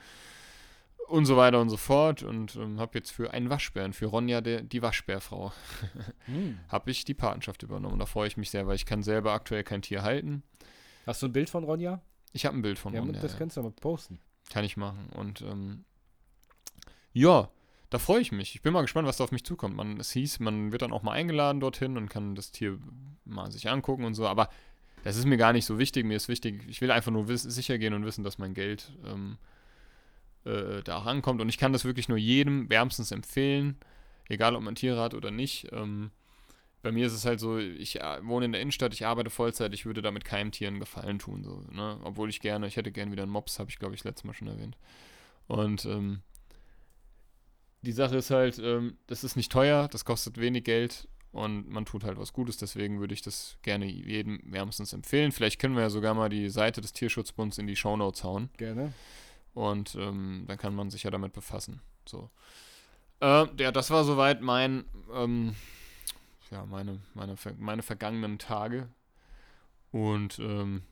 [1.11, 2.23] und so weiter und so fort.
[2.23, 5.53] Und ähm, habe jetzt für einen Waschbären, für Ronja, der, die Waschbärfrau,
[6.27, 6.59] hm.
[6.69, 7.99] habe ich die Patenschaft übernommen.
[7.99, 10.43] Da freue ich mich sehr, weil ich kann selber aktuell kein Tier halten.
[11.07, 12.01] Hast du ein Bild von Ronja?
[12.33, 13.21] Ich habe ein Bild von ja, Ronja.
[13.21, 14.21] Das kannst du aber posten.
[14.51, 15.09] Kann ich machen.
[15.15, 15.85] Und ähm,
[17.13, 17.51] ja,
[17.91, 18.55] da freue ich mich.
[18.55, 19.77] Ich bin mal gespannt, was da auf mich zukommt.
[19.77, 22.79] Man, es hieß, man wird dann auch mal eingeladen dorthin und kann das Tier
[23.25, 24.29] mal sich angucken und so.
[24.29, 24.49] Aber
[25.03, 26.05] das ist mir gar nicht so wichtig.
[26.05, 29.39] Mir ist wichtig, ich will einfach nur sicher gehen und wissen, dass mein Geld ähm,
[30.45, 31.41] äh, da rankommt.
[31.41, 33.79] Und ich kann das wirklich nur jedem wärmstens empfehlen,
[34.29, 35.69] egal ob man Tiere hat oder nicht.
[35.73, 36.11] Ähm,
[36.83, 39.75] bei mir ist es halt so, ich äh, wohne in der Innenstadt, ich arbeite Vollzeit,
[39.75, 41.45] ich würde damit keinem Tier einen Gefallen tun.
[41.45, 41.99] So, ne?
[42.05, 44.33] Obwohl ich gerne, ich hätte gerne wieder einen Mops, habe ich glaube ich letztes Mal
[44.33, 44.77] schon erwähnt.
[45.47, 46.23] Und ähm,
[47.83, 51.85] die Sache ist halt, ähm, das ist nicht teuer, das kostet wenig Geld und man
[51.85, 55.33] tut halt was Gutes, deswegen würde ich das gerne jedem wärmstens empfehlen.
[55.33, 58.51] Vielleicht können wir ja sogar mal die Seite des Tierschutzbunds in die Shownotes hauen.
[58.57, 58.93] Gerne.
[59.55, 61.81] Und ähm, dann kann man sich ja damit befassen.
[62.07, 62.31] So.
[63.21, 65.55] Äh, ja, das war soweit mein, ähm,
[66.51, 68.89] ja, meine, meine, meine vergangenen Tage.
[69.93, 70.83] Und ähm,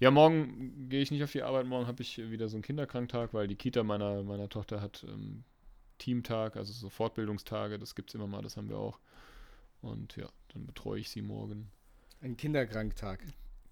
[0.00, 1.66] ja, morgen gehe ich nicht auf die Arbeit.
[1.66, 5.44] Morgen habe ich wieder so einen Kinderkranktag, weil die Kita meiner, meiner Tochter hat ähm,
[5.98, 7.78] Teamtag, also so Fortbildungstage.
[7.78, 8.98] Das gibt es immer mal, das haben wir auch.
[9.80, 11.70] Und ja, dann betreue ich sie morgen.
[12.20, 13.20] Ein Kinderkranktag.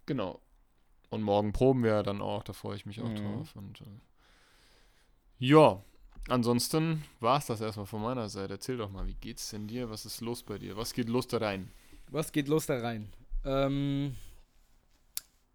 [0.06, 0.40] Genau.
[1.09, 3.16] Und morgen proben wir dann auch, da freue ich mich auch mhm.
[3.16, 3.56] drauf.
[3.56, 3.85] Und äh,
[5.40, 5.83] ja,
[6.29, 8.53] ansonsten war es das erstmal von meiner Seite.
[8.53, 9.88] Erzähl doch mal, wie geht's denn dir?
[9.88, 10.76] Was ist los bei dir?
[10.76, 11.72] Was geht los da rein?
[12.09, 13.09] Was geht los da rein?
[13.44, 14.16] Ähm,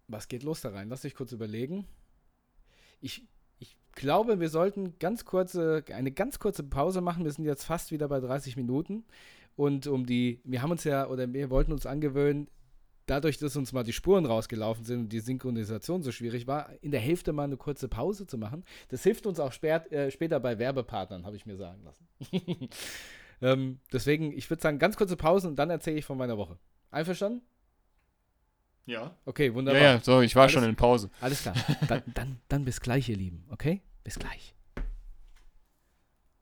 [0.08, 0.88] was geht los da rein?
[0.88, 1.86] Lass dich kurz überlegen.
[3.00, 3.28] Ich,
[3.60, 7.24] ich glaube, wir sollten ganz kurze, eine ganz kurze Pause machen.
[7.24, 9.04] Wir sind jetzt fast wieder bei 30 Minuten.
[9.54, 12.48] Und um die, wir haben uns ja, oder wir wollten uns angewöhnen,
[13.06, 16.90] dadurch, dass uns mal die Spuren rausgelaufen sind und die Synchronisation so schwierig war, in
[16.90, 18.64] der Hälfte mal eine kurze Pause zu machen.
[18.88, 22.06] Das hilft uns auch spät, äh, später bei Werbepartnern, habe ich mir sagen lassen.
[23.40, 26.58] ähm, deswegen, ich würde sagen, ganz kurze Pause und dann erzähle ich von meiner Woche.
[26.90, 27.42] Einverstanden?
[28.86, 29.16] Ja.
[29.24, 29.82] Okay, wunderbar.
[29.82, 31.10] Ja, ja, so, ich war alles, schon in Pause.
[31.20, 31.54] Alles klar.
[31.88, 33.44] Dann, dann, dann bis gleich, ihr Lieben.
[33.50, 33.82] Okay?
[34.04, 34.54] Bis gleich.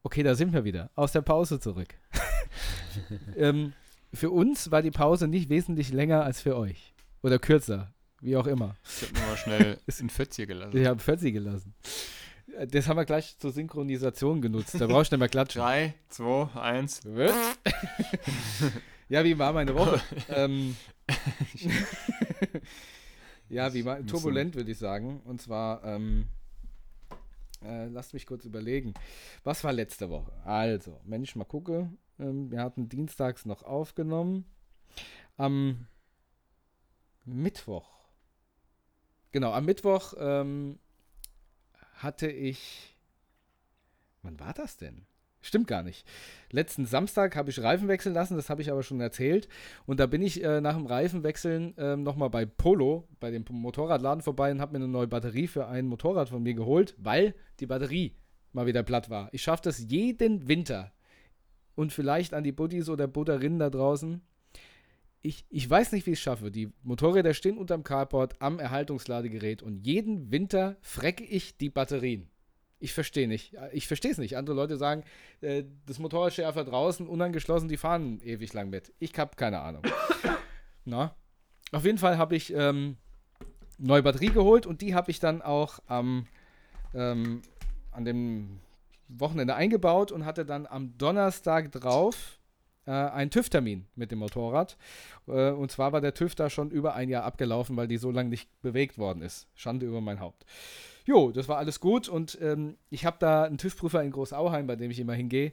[0.02, 0.90] Okay, da sind wir wieder.
[0.94, 1.94] Aus der Pause zurück.
[3.36, 3.72] ähm,
[4.14, 6.94] für uns war die Pause nicht wesentlich länger als für euch.
[7.22, 8.76] Oder kürzer, wie auch immer.
[8.84, 10.76] Ich habe nur mal schnell in 40 gelassen.
[10.76, 11.74] Ich habe 40 gelassen.
[12.68, 14.76] Das haben wir gleich zur Synchronisation genutzt.
[14.78, 15.62] Da brauchst du nicht mehr klatschen.
[15.62, 17.00] 3, 2, 1.
[19.08, 20.00] ja, wie war meine Woche?
[20.28, 20.76] ähm,
[23.48, 25.20] ja, wie war turbulent, würde ich sagen.
[25.24, 26.26] Und zwar, ähm,
[27.64, 28.94] äh, lasst mich kurz überlegen.
[29.42, 30.32] Was war letzte Woche?
[30.44, 34.44] Also, wenn ich mal gucke, ähm, wir hatten dienstags noch aufgenommen.
[35.36, 35.86] Am
[37.24, 37.90] Mittwoch.
[39.32, 40.78] Genau, am Mittwoch ähm,
[41.94, 42.96] hatte ich.
[44.22, 45.06] Wann war das denn?
[45.44, 46.06] Stimmt gar nicht.
[46.50, 49.46] Letzten Samstag habe ich Reifen wechseln lassen, das habe ich aber schon erzählt.
[49.84, 54.22] Und da bin ich äh, nach dem Reifenwechseln äh, nochmal bei Polo, bei dem Motorradladen
[54.22, 57.66] vorbei und habe mir eine neue Batterie für ein Motorrad von mir geholt, weil die
[57.66, 58.16] Batterie
[58.54, 59.28] mal wieder platt war.
[59.32, 60.93] Ich schaffe das jeden Winter,
[61.74, 64.20] und vielleicht an die Buddies oder Butterinnen da draußen.
[65.22, 66.50] Ich, ich weiß nicht, wie ich es schaffe.
[66.50, 72.28] Die Motorräder stehen unterm Carport am Erhaltungsladegerät und jeden Winter frecke ich die Batterien.
[72.78, 73.56] Ich verstehe nicht.
[73.72, 74.36] Ich verstehe es nicht.
[74.36, 75.04] Andere Leute sagen,
[75.40, 78.92] äh, das Motorrad steht einfach draußen, unangeschlossen, die fahren ewig lang mit.
[78.98, 79.82] Ich habe keine Ahnung.
[80.84, 81.14] Na?
[81.72, 82.98] Auf jeden Fall habe ich ähm,
[83.78, 86.26] neue Batterie geholt und die habe ich dann auch am,
[86.94, 87.40] ähm,
[87.90, 88.60] an dem
[89.08, 92.38] Wochenende eingebaut und hatte dann am Donnerstag drauf
[92.86, 94.76] äh, einen TÜV-Termin mit dem Motorrad.
[95.26, 98.10] Äh, und zwar war der TÜV da schon über ein Jahr abgelaufen, weil die so
[98.10, 99.46] lange nicht bewegt worden ist.
[99.54, 100.44] Schande über mein Haupt.
[101.06, 104.76] Jo, das war alles gut und ähm, ich habe da einen TÜV-Prüfer in Großauheim, bei
[104.76, 105.52] dem ich immer hingehe.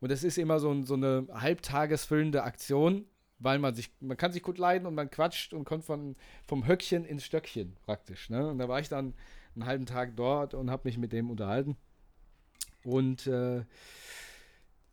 [0.00, 3.06] Und das ist immer so, so eine halbtagesfüllende Aktion,
[3.38, 6.66] weil man sich, man kann sich gut leiden und man quatscht und kommt von, vom
[6.66, 8.30] Höckchen ins Stöckchen praktisch.
[8.30, 8.48] Ne?
[8.48, 9.14] Und da war ich dann
[9.54, 11.76] einen halben Tag dort und habe mich mit dem unterhalten.
[12.84, 13.64] Und äh,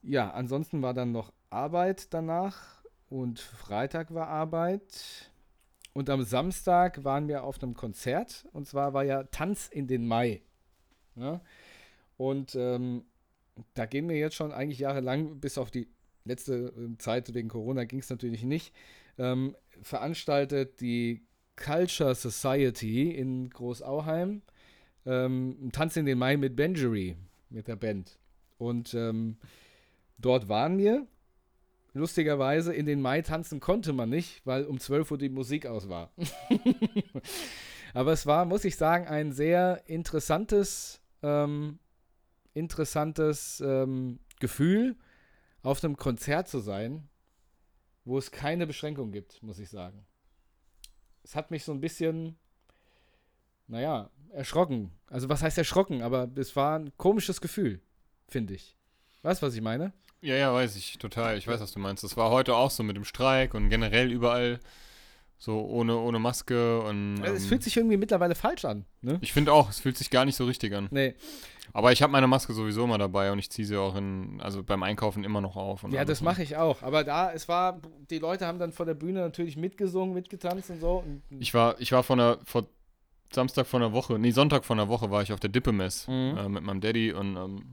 [0.01, 5.32] ja, ansonsten war dann noch Arbeit danach und Freitag war Arbeit.
[5.93, 10.08] Und am Samstag waren wir auf einem Konzert und zwar war ja Tanz in den
[10.08, 10.41] Mai.
[11.15, 11.41] Ja?
[12.17, 13.04] Und ähm,
[13.73, 15.89] da gehen wir jetzt schon eigentlich jahrelang, bis auf die
[16.23, 18.73] letzte äh, Zeit wegen Corona ging es natürlich nicht,
[19.17, 21.25] ähm, veranstaltet die
[21.58, 24.41] Culture Society in Großauheim
[25.06, 27.15] ähm, Tanz in den Mai mit Benjury,
[27.51, 28.17] mit der Band.
[28.57, 29.37] Und ähm,
[30.17, 31.07] dort waren wir
[31.93, 35.89] Lustigerweise, in den Mai tanzen konnte man nicht, weil um 12 Uhr die Musik aus
[35.89, 36.11] war.
[37.93, 41.79] Aber es war, muss ich sagen, ein sehr interessantes, ähm,
[42.53, 44.95] interessantes ähm, Gefühl,
[45.63, 47.09] auf einem Konzert zu sein,
[48.05, 50.05] wo es keine Beschränkung gibt, muss ich sagen.
[51.23, 52.37] Es hat mich so ein bisschen,
[53.71, 54.91] naja, erschrocken.
[55.07, 56.01] Also was heißt erschrocken?
[56.01, 57.81] Aber es war ein komisches Gefühl,
[58.27, 58.77] finde ich.
[59.23, 59.93] Weißt du, was ich meine?
[60.21, 61.38] Ja, ja, weiß ich total.
[61.38, 62.03] Ich weiß, was du meinst.
[62.03, 64.60] Das war heute auch so mit dem Streik und generell überall
[65.38, 67.23] so ohne, ohne Maske und.
[67.25, 68.86] Ähm, es fühlt sich irgendwie mittlerweile falsch an.
[69.01, 69.17] Ne?
[69.21, 70.88] Ich finde auch, es fühlt sich gar nicht so richtig an.
[70.91, 71.15] Nee.
[71.73, 74.62] Aber ich habe meine Maske sowieso immer dabei und ich ziehe sie auch in, also
[74.62, 75.86] beim Einkaufen immer noch auf.
[75.89, 76.84] ja, das mache ich auch.
[76.84, 77.79] Aber da, es war,
[78.10, 81.03] die Leute haben dann vor der Bühne natürlich mitgesungen, mitgetanzt und so.
[81.05, 82.67] Und ich war, ich war von der, vor
[83.32, 86.38] Samstag von der Woche, nee, Sonntag von der Woche war ich auf der Dippe-Mess mhm.
[86.38, 87.63] äh, mit meinem Daddy und ähm,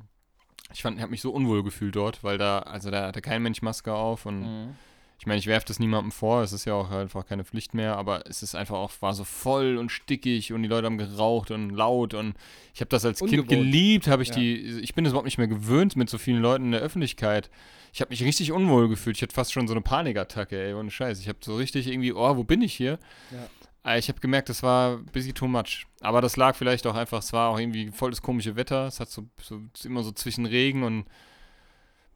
[0.73, 3.43] ich fand, ich habe mich so unwohl gefühlt dort, weil da, also da hatte kein
[3.43, 4.77] Mensch Maske auf und mhm.
[5.19, 7.97] ich meine, ich werfe das niemandem vor, es ist ja auch einfach keine Pflicht mehr,
[7.97, 11.51] aber es ist einfach auch, war so voll und stickig und die Leute haben geraucht
[11.51, 12.35] und laut und
[12.75, 13.49] ich habe das als Ungewohnt.
[13.49, 14.35] Kind geliebt, habe ich ja.
[14.37, 17.51] die, ich bin es überhaupt nicht mehr gewöhnt mit so vielen Leuten in der Öffentlichkeit.
[17.93, 20.91] Ich habe mich richtig unwohl gefühlt, ich hatte fast schon so eine Panikattacke, ey, ohne
[20.91, 21.21] Scheiß.
[21.21, 22.99] Ich habe so richtig irgendwie, oh, wo bin ich hier?
[23.31, 23.49] Ja.
[23.89, 25.87] Äh, ich habe gemerkt, das war ein bisschen too much.
[26.01, 28.87] Aber das lag vielleicht auch einfach, es war auch irgendwie voll das komische Wetter.
[28.87, 31.07] Es hat so, so immer so zwischen Regen und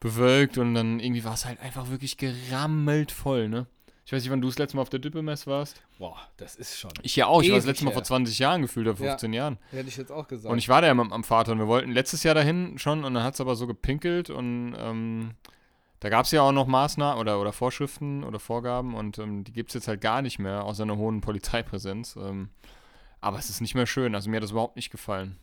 [0.00, 3.66] bewölkt und dann irgendwie war es halt einfach wirklich gerammelt voll, ne?
[4.04, 5.80] Ich weiß nicht, wann du das letzte Mal auf der Düppelmess warst.
[5.98, 6.90] Boah, das ist schon.
[7.02, 7.40] Ich ja auch.
[7.40, 9.58] Ich war das letzte Mal vor 20 Jahren gefühlt, oder 15 ja, Jahren.
[9.70, 10.50] Hätte ich jetzt auch gesagt.
[10.50, 13.04] Und ich war da ja am, am Vater und wir wollten letztes Jahr dahin schon
[13.04, 15.34] und dann hat es aber so gepinkelt und ähm,
[16.02, 19.52] da gab es ja auch noch Maßnahmen oder, oder Vorschriften oder Vorgaben und ähm, die
[19.52, 22.16] gibt es jetzt halt gar nicht mehr, außer einer hohen Polizeipräsenz.
[22.16, 22.48] Ähm,
[23.20, 24.16] aber es ist nicht mehr schön.
[24.16, 25.36] Also mir hat das überhaupt nicht gefallen.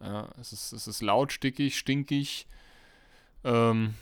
[0.00, 2.46] Ja, es, ist, es ist laut, stickig, stinkig,
[3.44, 3.96] ähm,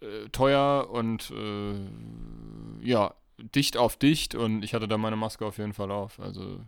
[0.00, 5.58] äh, teuer und äh, ja, dicht auf dicht und ich hatte da meine Maske auf
[5.58, 6.18] jeden Fall auf.
[6.18, 6.58] Also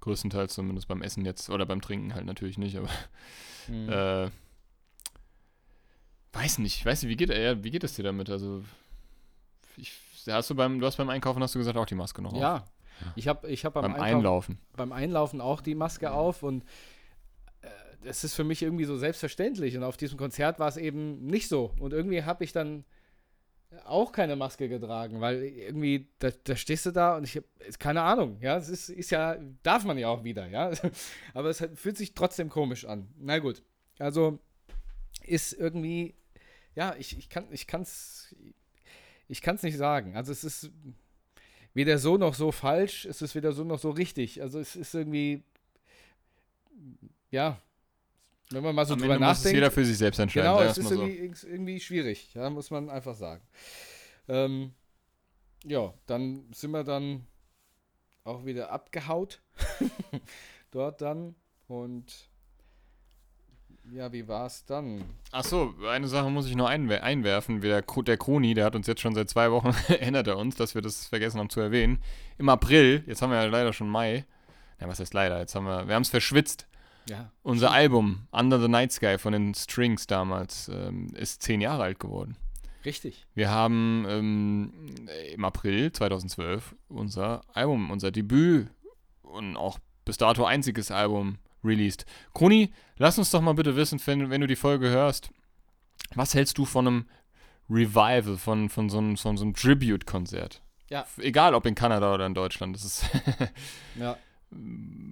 [0.00, 2.88] größtenteils zumindest beim Essen jetzt oder beim Trinken halt natürlich nicht, aber
[3.68, 3.90] mhm.
[3.90, 4.30] äh,
[6.36, 8.28] Weiß nicht, weiß nicht, wie geht, ja, wie geht es dir damit?
[8.30, 8.62] Also,
[9.76, 9.92] ich,
[10.28, 12.56] hast du beim, du hast beim Einkaufen, hast du gesagt, auch die Maske noch ja.
[12.56, 12.62] auf?
[12.62, 13.12] Ja.
[13.14, 14.58] Ich habe ich hab beim, beim Einlaufen.
[14.76, 16.64] Beim Einlaufen auch die Maske auf und
[17.62, 19.76] äh, ist für mich irgendwie so selbstverständlich.
[19.76, 21.72] Und auf diesem Konzert war es eben nicht so.
[21.78, 22.84] Und irgendwie habe ich dann
[23.84, 27.46] auch keine Maske getragen, weil irgendwie, da, da stehst du da und ich habe
[27.78, 30.70] keine Ahnung, ja, es ist, ist ja, darf man ja auch wieder, ja,
[31.34, 33.08] aber es hat, fühlt sich trotzdem komisch an.
[33.18, 33.62] Na gut,
[33.98, 34.38] also
[35.26, 36.14] ist irgendwie
[36.76, 38.34] ja, ich, ich kann ich kann's
[39.26, 40.16] ich kann's nicht sagen.
[40.16, 40.70] Also es ist
[41.74, 44.40] weder so noch so falsch, es ist weder so noch so richtig.
[44.40, 45.42] Also es ist irgendwie
[47.30, 47.60] ja,
[48.50, 49.44] wenn man mal so Am drüber Ende nachdenkt.
[49.46, 50.52] Muss jeder für sich selbst entscheiden.
[50.52, 51.48] Genau, es ist irgendwie, so.
[51.48, 53.42] irgendwie, schwierig, ja, muss man einfach sagen.
[54.28, 54.72] Ähm,
[55.64, 57.26] ja, dann sind wir dann
[58.22, 59.40] auch wieder abgehaut.
[60.70, 61.34] Dort dann.
[61.66, 62.28] Und
[63.92, 65.04] ja, wie war es dann?
[65.32, 67.60] Ach so, eine Sache muss ich noch einwer einwerfen.
[67.60, 70.74] Der, der Kroni, der hat uns jetzt schon seit zwei Wochen, erinnert er uns, dass
[70.74, 72.00] wir das vergessen haben zu erwähnen.
[72.38, 74.24] Im April, jetzt haben wir ja leider schon Mai.
[74.80, 75.38] Ja, was heißt leider?
[75.38, 76.66] Jetzt haben wir, wir haben es verschwitzt.
[77.08, 77.30] Ja.
[77.42, 82.00] Unser Album Under the Night Sky von den Strings damals ähm, ist zehn Jahre alt
[82.00, 82.36] geworden.
[82.84, 83.26] Richtig.
[83.34, 84.72] Wir haben ähm,
[85.32, 88.68] im April 2012 unser Album, unser Debüt
[89.22, 92.06] und auch bis dato einziges Album released.
[92.34, 95.30] Kroni, lass uns doch mal bitte wissen, wenn, wenn du die Folge hörst,
[96.14, 97.06] was hältst du von einem
[97.68, 100.62] Revival, von, von so einem, so einem Tribute-Konzert?
[100.88, 101.04] Ja.
[101.18, 102.76] Egal ob in Kanada oder in Deutschland.
[102.76, 103.04] Das ist
[103.96, 104.16] Ja.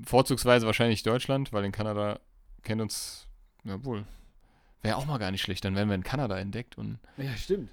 [0.06, 2.20] vorzugsweise wahrscheinlich Deutschland, weil in Kanada
[2.62, 3.26] kennt uns,
[3.64, 4.04] jawohl,
[4.82, 5.64] wäre auch mal gar nicht schlecht.
[5.64, 7.70] Dann werden wir in Kanada entdeckt und Ja, stimmt.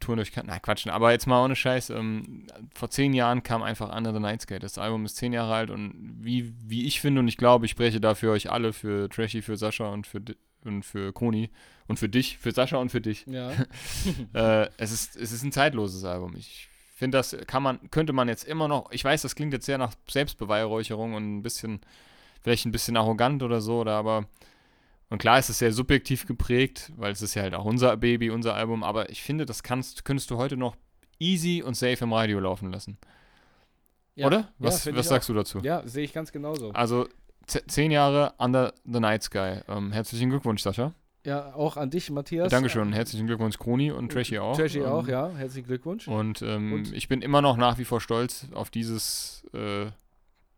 [0.00, 0.54] Touren durch Kanada.
[0.54, 0.86] Na, Quatsch.
[0.86, 1.90] Aber jetzt mal ohne Scheiß.
[1.90, 4.60] Ähm, vor zehn Jahren kam einfach Under the Nightscape.
[4.60, 7.72] Das Album ist zehn Jahre alt und wie, wie ich finde und ich glaube, ich
[7.72, 10.20] spreche da für euch alle, für Trashy, für Sascha und für,
[10.64, 11.50] und für Koni
[11.86, 13.26] und für dich, für Sascha und für dich.
[13.26, 13.52] Ja.
[14.34, 16.34] äh, es, ist, es ist ein zeitloses Album.
[16.36, 19.66] Ich finde, das kann man, könnte man jetzt immer noch, ich weiß, das klingt jetzt
[19.66, 21.80] sehr nach Selbstbeweihräucherung und ein bisschen,
[22.42, 24.26] vielleicht ein bisschen arrogant oder so, oder aber,
[25.10, 28.30] und klar ist es sehr subjektiv geprägt, weil es ist ja halt auch unser Baby,
[28.30, 30.76] unser Album, aber ich finde, das kannst, könntest du heute noch
[31.18, 32.98] easy und safe im Radio laufen lassen.
[34.14, 34.26] Ja.
[34.26, 34.38] Oder?
[34.38, 35.60] Ja, Was, find was sagst du dazu?
[35.62, 36.70] Ja, sehe ich ganz genauso.
[36.72, 37.06] Also,
[37.46, 39.60] ze- zehn Jahre Under the Night Sky.
[39.68, 40.94] Ähm, herzlichen Glückwunsch, Sascha.
[41.24, 42.50] Ja, auch an dich, Matthias.
[42.50, 42.92] Dankeschön.
[42.92, 44.56] Herzlichen Glückwunsch, Kroni und Trashy auch.
[44.56, 45.28] Trashy Ähm, auch, ja.
[45.36, 46.06] Herzlichen Glückwunsch.
[46.08, 46.92] Und, ähm, Und?
[46.94, 49.86] ich bin immer noch nach wie vor stolz auf dieses äh,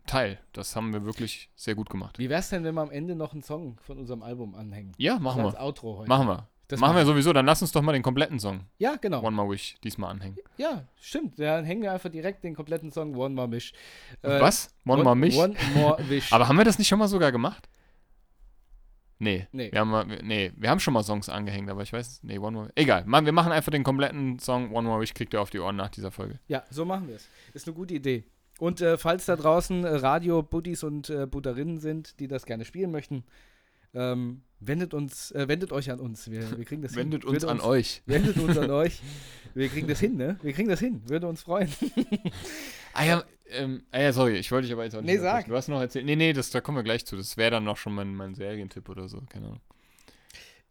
[0.09, 0.39] Teil.
[0.53, 2.19] Das haben wir wirklich sehr gut gemacht.
[2.19, 4.93] Wie wär's denn, wenn wir am Ende noch einen Song von unserem Album anhängen?
[4.99, 5.61] Ja, machen als wir.
[5.63, 6.09] Outro heute.
[6.09, 6.49] Machen wir.
[6.69, 7.33] Das machen wir sowieso.
[7.33, 9.23] Dann lass uns doch mal den kompletten Song Ja, genau.
[9.23, 10.37] One More Wish diesmal anhängen.
[10.59, 11.39] Ja, stimmt.
[11.39, 13.73] Dann hängen wir einfach direkt den kompletten Song One More Wish.
[14.23, 14.75] Äh, Was?
[14.85, 15.37] One, More Mich?
[15.37, 16.31] One More Wish.
[16.33, 17.69] Aber haben wir das nicht schon mal sogar gemacht?
[19.19, 19.49] Nee.
[19.51, 19.73] Nee.
[19.73, 22.71] Wir haben, nee, wir haben schon mal Songs angehängt, aber ich weiß, nee, One More
[22.77, 25.59] Egal, man, wir machen einfach den kompletten Song One More Wish, kriegt ihr auf die
[25.59, 26.39] Ohren nach dieser Folge.
[26.47, 27.29] Ja, so machen wir es.
[27.53, 28.25] Ist eine gute Idee.
[28.59, 32.91] Und äh, falls da draußen äh, Radio-Buddies und äh, Budderinnen sind, die das gerne spielen
[32.91, 33.25] möchten,
[33.95, 36.31] ähm, wendet uns, äh, wendet euch an uns.
[36.31, 37.31] Wir, wir kriegen das Wendet hin.
[37.31, 38.03] uns Würde an euch.
[38.07, 39.01] Wendet uns an euch.
[39.55, 40.39] Wir kriegen das hin, ne?
[40.43, 41.03] Wir kriegen das hin.
[41.07, 41.71] Würde uns freuen.
[42.93, 45.47] Ah ja, ähm, ah ja, sorry, ich wollte dich aber jetzt auch nicht Nee, sag.
[45.47, 46.05] Du hast noch erzählt.
[46.05, 47.17] Nee, nee, das, da kommen wir gleich zu.
[47.17, 49.23] Das wäre dann noch schon mein, mein Serientipp oder so.
[49.31, 49.61] Keine Ahnung.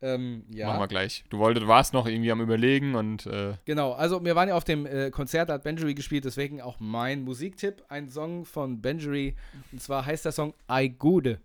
[0.02, 0.68] Ähm, ja.
[0.68, 1.24] Machen wir gleich.
[1.30, 4.56] Du wolltest, du warst noch irgendwie am Überlegen und äh, Genau, also wir waren ja
[4.56, 8.82] auf dem äh, Konzert, da hat Benjury gespielt, deswegen auch mein Musiktipp, ein Song von
[8.82, 9.36] Benjury.
[9.72, 11.42] Und zwar heißt der Song I Gude.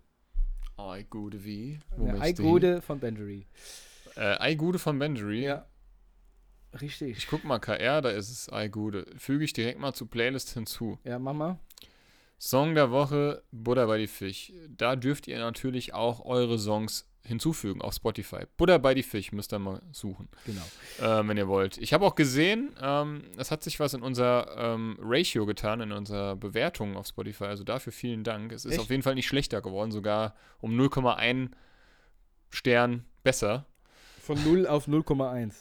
[0.77, 1.79] Ei Gude wie?
[2.03, 3.47] Ja, I Gude von Benjury.
[4.15, 5.43] Äh, Ei Gude von Benjury.
[5.45, 5.65] Ja.
[6.79, 7.17] Richtig.
[7.17, 9.05] Ich guck mal KR, da ist es Ei Gude.
[9.17, 10.99] Füge ich direkt mal zur Playlist hinzu.
[11.03, 11.59] Ja, Mama.
[12.39, 14.51] Song der Woche, Buddha bei die Fisch.
[14.67, 18.41] Da dürft ihr natürlich auch eure Songs hinzufügen auf Spotify.
[18.57, 20.61] Buddha bei die Fisch müsst ihr mal suchen, Genau.
[21.01, 21.77] ähm, wenn ihr wollt.
[21.77, 25.91] Ich habe auch gesehen, ähm, es hat sich was in unser ähm, Ratio getan, in
[25.93, 27.45] unserer Bewertung auf Spotify.
[27.45, 28.51] Also dafür vielen Dank.
[28.51, 28.81] Es ist Echt?
[28.81, 31.51] auf jeden Fall nicht schlechter geworden, sogar um 0,1
[32.49, 33.65] Stern besser.
[34.21, 35.53] Von 0 auf 0,1.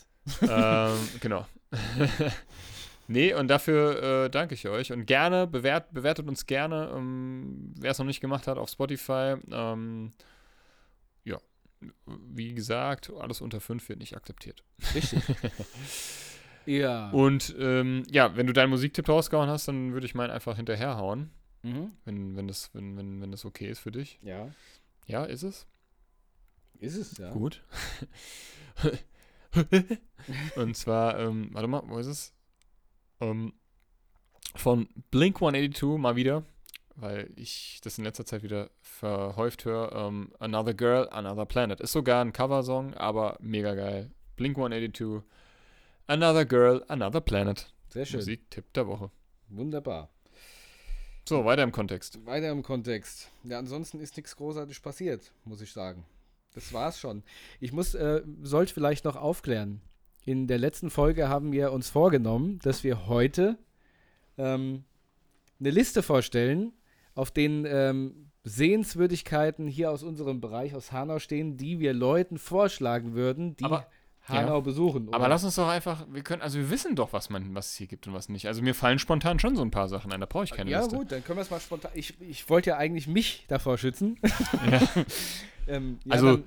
[0.43, 1.47] ähm, genau.
[3.09, 4.93] nee, und dafür äh, danke ich euch.
[4.93, 9.37] Und gerne, bewert, bewertet uns gerne, ähm, wer es noch nicht gemacht hat, auf Spotify.
[9.51, 10.13] Ähm,
[12.07, 14.63] wie gesagt, alles unter 5 wird nicht akzeptiert.
[14.95, 15.23] Richtig.
[16.67, 17.11] ja.
[17.11, 21.31] Und ähm, ja, wenn du deinen Musiktipp rausgehauen hast, dann würde ich meinen einfach hinterherhauen,
[21.65, 21.93] Mhm.
[22.05, 24.19] wenn, wenn, das, wenn, wenn, wenn das okay ist für dich.
[24.23, 24.51] Ja.
[25.07, 25.67] Ja, ist es?
[26.81, 27.31] Ist es, ja.
[27.31, 27.63] Gut.
[30.57, 32.35] Und zwar, ähm, warte mal, wo ist es?
[33.21, 33.53] Ähm,
[34.55, 36.45] von Blink 182 mal wieder,
[36.97, 39.93] weil ich das in letzter Zeit wieder verhäuft höre.
[39.93, 41.81] Ähm, Another Girl, Another Planet.
[41.81, 44.11] Ist sogar ein Coversong, aber mega geil.
[44.37, 45.23] Blink 182,
[46.07, 47.73] Another Girl, Another Planet.
[47.89, 48.21] Sehr schön.
[48.21, 49.11] Musiktipp der Woche.
[49.49, 50.09] Wunderbar.
[51.29, 52.25] So, weiter im Kontext.
[52.27, 53.31] Weiter im Kontext.
[53.45, 56.05] Ja, ansonsten ist nichts großartig passiert, muss ich sagen.
[56.55, 57.23] Das war's schon.
[57.61, 59.81] Ich muss, äh, sollte vielleicht noch aufklären.
[60.25, 63.57] In der letzten Folge haben wir uns vorgenommen, dass wir heute
[64.37, 64.85] ähm,
[65.61, 66.73] eine Liste vorstellen,
[67.15, 73.15] auf denen ähm, Sehenswürdigkeiten hier aus unserem Bereich aus Hanau stehen, die wir Leuten vorschlagen
[73.15, 73.87] würden, die Aber-
[74.25, 74.61] Hanau ja.
[74.61, 75.09] besuchen.
[75.09, 75.29] Aber oder?
[75.31, 77.89] lass uns doch einfach, wir können, also wir wissen doch, was man, was es hier
[77.89, 78.47] gibt und was nicht.
[78.47, 80.79] Also mir fallen spontan schon so ein paar Sachen ein, da brauche ich keine ja,
[80.79, 80.95] Liste.
[80.97, 81.91] gut, dann können wir es mal spontan.
[81.95, 84.19] Ich, ich wollte ja eigentlich mich davor schützen.
[84.71, 84.81] Ja.
[85.67, 86.45] ähm, ja, Also- dann,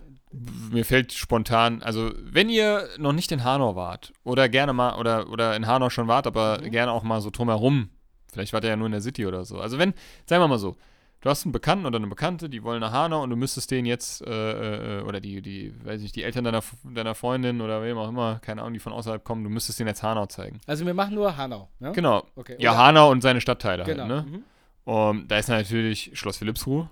[0.71, 5.30] mir fällt spontan, also wenn ihr noch nicht in Hanau wart oder gerne mal oder,
[5.30, 6.71] oder in Hanau schon wart, aber Mhm.
[6.71, 7.89] gerne auch mal so drumherum,
[8.36, 9.60] vielleicht wart ihr ja nur in der City oder so.
[9.60, 9.93] Also wenn,
[10.26, 10.76] sagen wir mal so,
[11.21, 13.88] du hast einen Bekannten oder eine Bekannte, die wollen nach Hanau und du müsstest denen
[13.88, 17.98] jetzt, äh, äh, oder die, die, weiß ich, die Eltern deiner, deiner Freundin oder wem
[17.98, 20.60] auch immer, keine Ahnung, die von außerhalb kommen, du müsstest denen jetzt Hanau zeigen.
[20.67, 21.69] also wir machen nur Hanau.
[21.79, 21.94] Ne?
[21.94, 22.25] Genau.
[22.36, 22.58] Okay.
[22.60, 24.04] Ja, Hanau und seine Stadtteile Genau.
[24.08, 24.31] halt, ne?
[24.38, 24.44] Mhm.
[24.83, 26.92] Um, da ist natürlich Schloss Philippsruhe,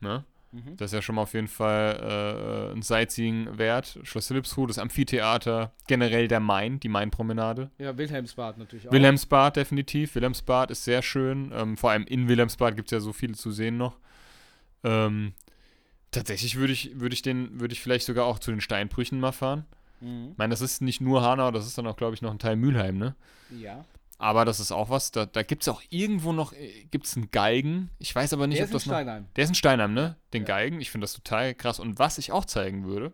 [0.00, 0.24] ne?
[0.56, 0.76] Mhm.
[0.76, 3.98] Das ist ja schon mal auf jeden Fall äh, ein Sightseeing wert.
[4.02, 7.70] Schloss Philippsruhe, das Amphitheater, generell der Main, die Mainpromenade.
[7.78, 8.92] Ja, Wilhelmsbad natürlich auch.
[8.92, 10.14] Wilhelmsbad definitiv.
[10.14, 11.52] Wilhelmsbad ist sehr schön.
[11.54, 13.98] Ähm, vor allem in Wilhelmsbad gibt es ja so viel zu sehen noch.
[14.82, 15.34] Ähm,
[16.12, 19.32] Tatsächlich würde ich, würde ich den, würde ich vielleicht sogar auch zu den Steinbrüchen mal
[19.32, 19.66] fahren.
[20.00, 20.30] Mhm.
[20.32, 22.38] Ich meine, das ist nicht nur Hanau, das ist dann auch, glaube ich, noch ein
[22.38, 23.14] Teil Mülheim, ne?
[23.50, 23.84] Ja.
[24.18, 26.54] Aber das ist auch was, da, da gibt es auch irgendwo noch,
[26.90, 27.90] gibt es einen Galgen.
[27.98, 28.94] Ich weiß aber nicht, Der ob ist in das noch.
[28.94, 29.26] Steinheim.
[29.36, 30.16] Der ist in Steinheim, ne?
[30.32, 30.46] Den Ja.
[30.48, 30.80] Galgen.
[30.80, 31.78] Ich finde das total krass.
[31.80, 33.12] Und was ich auch zeigen würde,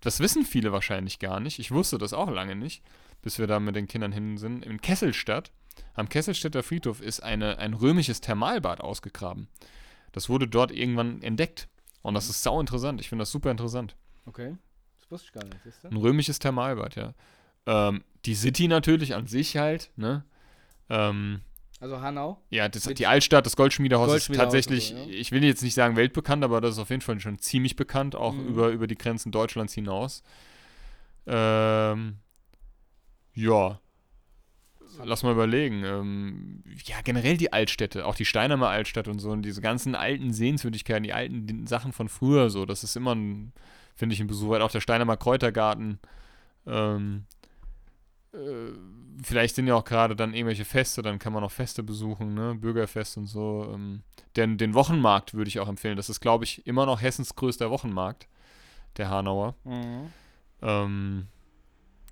[0.00, 1.58] das wissen viele wahrscheinlich gar nicht.
[1.58, 2.84] Ich wusste das auch lange nicht,
[3.20, 4.64] bis wir da mit den Kindern hin sind.
[4.64, 5.50] In Kesselstadt,
[5.94, 9.48] am Kesselstädter Friedhof, ist eine, ein römisches Thermalbad ausgegraben.
[10.12, 11.68] Das wurde dort irgendwann entdeckt.
[12.02, 13.00] Und das ist sau interessant.
[13.00, 13.96] Ich finde das super interessant.
[14.26, 14.56] Okay.
[15.00, 15.84] Das wusste ich gar nicht?
[15.84, 17.14] Ein römisches Thermalbad, ja.
[17.66, 20.24] Ähm, die City natürlich an sich halt, ne?
[20.90, 21.40] Ähm,
[21.80, 22.40] Also Hanau.
[22.50, 25.18] ja, das, die Altstadt, das Goldschmiedehaus, Goldschmiedehaus ist tatsächlich, so, ja.
[25.18, 28.14] ich will jetzt nicht sagen weltbekannt, aber das ist auf jeden Fall schon ziemlich bekannt,
[28.16, 28.46] auch Mhm.
[28.48, 30.22] über, über die Grenzen Deutschlands hinaus.
[31.26, 32.16] Ähm,
[33.34, 33.78] ja.
[35.02, 35.84] Lass mal überlegen.
[35.84, 40.32] Ähm, ja, generell die Altstädte, auch die Steinheimer Altstadt und so und diese ganzen alten
[40.34, 43.16] Sehenswürdigkeiten, die alten Sachen von früher so, das ist immer
[43.94, 44.62] finde ich, ein Besuch wert.
[44.62, 45.98] Auch der Steinheimer Kräutergarten.
[46.66, 47.41] Ähm, äh,
[49.22, 52.54] vielleicht sind ja auch gerade dann irgendwelche Feste, dann kann man auch Feste besuchen, ne?
[52.54, 53.70] Bürgerfest und so.
[53.72, 54.02] Ähm,
[54.36, 55.96] denn den Wochenmarkt würde ich auch empfehlen.
[55.96, 58.28] Das ist, glaube ich, immer noch Hessens größter Wochenmarkt,
[58.96, 59.54] der Hanauer.
[59.64, 60.12] Mhm.
[60.62, 61.26] Ähm,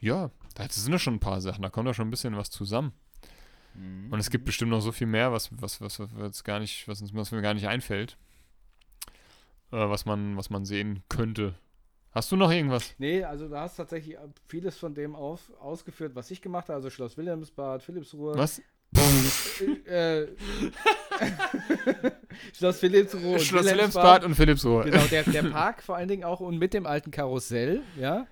[0.01, 2.51] ja, da sind ja schon ein paar Sachen, da kommt ja schon ein bisschen was
[2.51, 2.93] zusammen.
[3.75, 4.13] Mhm.
[4.13, 7.01] Und es gibt bestimmt noch so viel mehr, was, was, was, was, gar nicht, was,
[7.01, 8.19] uns, was mir gar nicht einfällt.
[9.73, 11.55] Äh, was, man, was man sehen könnte.
[12.13, 12.95] Hast du noch irgendwas?
[12.99, 14.17] Nee, also du hast tatsächlich
[14.49, 16.75] vieles von dem auf, ausgeführt, was ich gemacht habe.
[16.77, 18.37] Also Schloss Wilhelmsbad, Philipsruhe.
[18.37, 18.61] Was?
[19.87, 20.27] äh,
[22.57, 24.85] Schloss Philipsruhe und Schloss Wilhelmsbad und Philipsruhe.
[24.85, 28.27] Genau, der, der Park vor allen Dingen auch und mit dem alten Karussell, ja.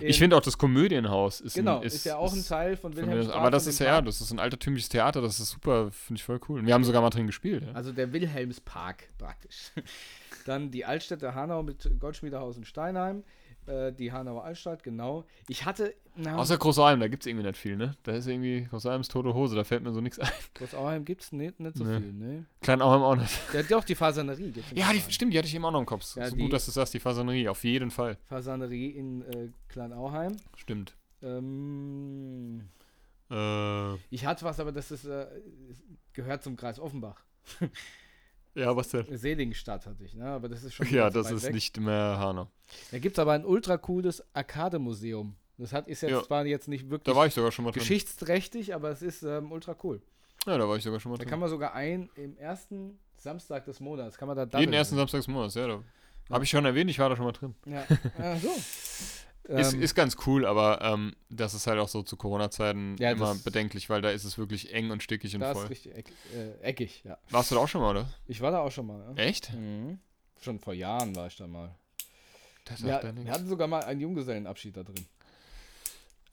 [0.00, 2.92] Ich In- finde auch das Komödienhaus ist Genau, ein, ist, ja auch ein Teil von
[2.92, 3.36] mir- Wilhelmsbad.
[3.36, 4.06] Aber das ist ja, ja, Park.
[4.06, 6.60] das ist ein altertümliches Theater, das ist super, finde ich voll cool.
[6.60, 7.62] Und wir haben sogar mal drin gespielt.
[7.66, 7.72] Ja?
[7.72, 9.70] Also der Wilhelmspark praktisch.
[10.46, 13.22] Dann die Altstädte Hanau mit Goldschmiedehaus und Steinheim.
[13.66, 15.24] Äh, die Hanauer Altstadt, genau.
[15.48, 15.94] Ich hatte.
[16.16, 17.94] Na, Außer Großalm, da gibt es irgendwie nicht viel, ne?
[18.02, 20.28] Da ist irgendwie Großalms tote Hose, da fällt mir so nichts ein.
[20.54, 21.98] Großauheim gibt es nicht, nicht so Nee.
[22.00, 22.44] viel, ne?
[22.60, 23.38] Kleinauheim auch nicht.
[23.54, 26.16] Ja, doch, die Fasanerie Ja, die, stimmt, die hatte ich eben auch noch im Kopf.
[26.16, 28.18] Ja, so gut, dass du sagst, die Fasanerie, auf jeden Fall.
[28.26, 30.36] Fasanerie in äh, Kleinauheim.
[30.56, 30.94] Stimmt.
[31.22, 32.68] Ähm,
[33.30, 35.26] Äh, ich hatte was, aber das ist, äh,
[36.12, 37.22] gehört zum Kreis Offenbach.
[38.54, 39.06] ja, was denn?
[39.16, 40.26] Seligenstadt hatte ich, ne?
[40.26, 40.86] Aber das ist schon.
[40.90, 41.54] Ja, das ist weg.
[41.54, 42.48] nicht mehr Hanau.
[42.90, 45.34] Da gibt es aber ein ultra cooles Arcade-Museum.
[45.58, 46.22] Das hat, ist jetzt Ja.
[46.22, 47.80] zwar jetzt nicht Da wirklich war ich sogar schon mal drin.
[47.80, 50.00] geschichtsträchtig, aber es ist ähm, ultra cool.
[50.46, 51.30] Ja, da war ich sogar schon mal Da drin.
[51.30, 55.18] kann man sogar ein im ersten Samstag des Monats kann man da Jeden ersten Samstag
[55.18, 55.66] des Monats, ja.
[55.68, 55.80] Da
[56.30, 57.54] Habe ich schon erwähnt, ich war da schon mal drin.
[57.66, 57.84] Ja,
[58.18, 58.48] ja so.
[59.44, 63.10] Ist, Ähm, ist ganz cool, aber ähm, das ist halt auch so zu Corona-Zeiten Ja,
[63.10, 65.64] immer bedenklich, weil da ist es wirklich eng und stickig und da voll.
[65.64, 67.18] ist richtig eck, äh, eckig, ja.
[67.30, 68.08] Warst du da auch schon mal, oder?
[68.28, 69.00] Ich war da auch schon mal.
[69.16, 69.22] Ja.
[69.24, 69.52] Echt?
[69.52, 69.98] Mhm.
[70.40, 71.74] Schon vor Jahren war ich da mal.
[72.64, 73.24] Das Ja, nichts.
[73.26, 75.04] wir hatten sogar mal einen Junggesellenabschied da drin.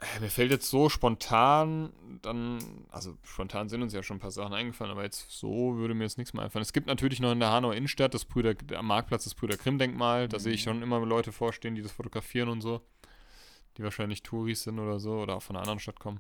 [0.02, 1.92] Äh, Mir fällt jetzt so spontan
[2.22, 5.94] dann, also spontan sind uns ja schon ein paar Sachen eingefallen, aber jetzt so würde
[5.96, 6.62] mir jetzt nichts mehr einfallen.
[6.62, 9.78] Es gibt natürlich noch in der Hanauer Innenstadt das Brüder, am Marktplatz das Brüder Grimm
[9.80, 10.28] Denkmal.
[10.30, 10.42] Da Mhm.
[10.42, 12.82] sehe ich schon immer Leute vorstehen, die das fotografieren und so.
[13.80, 16.20] Die wahrscheinlich Touris sind oder so oder auch von einer anderen Stadt kommen.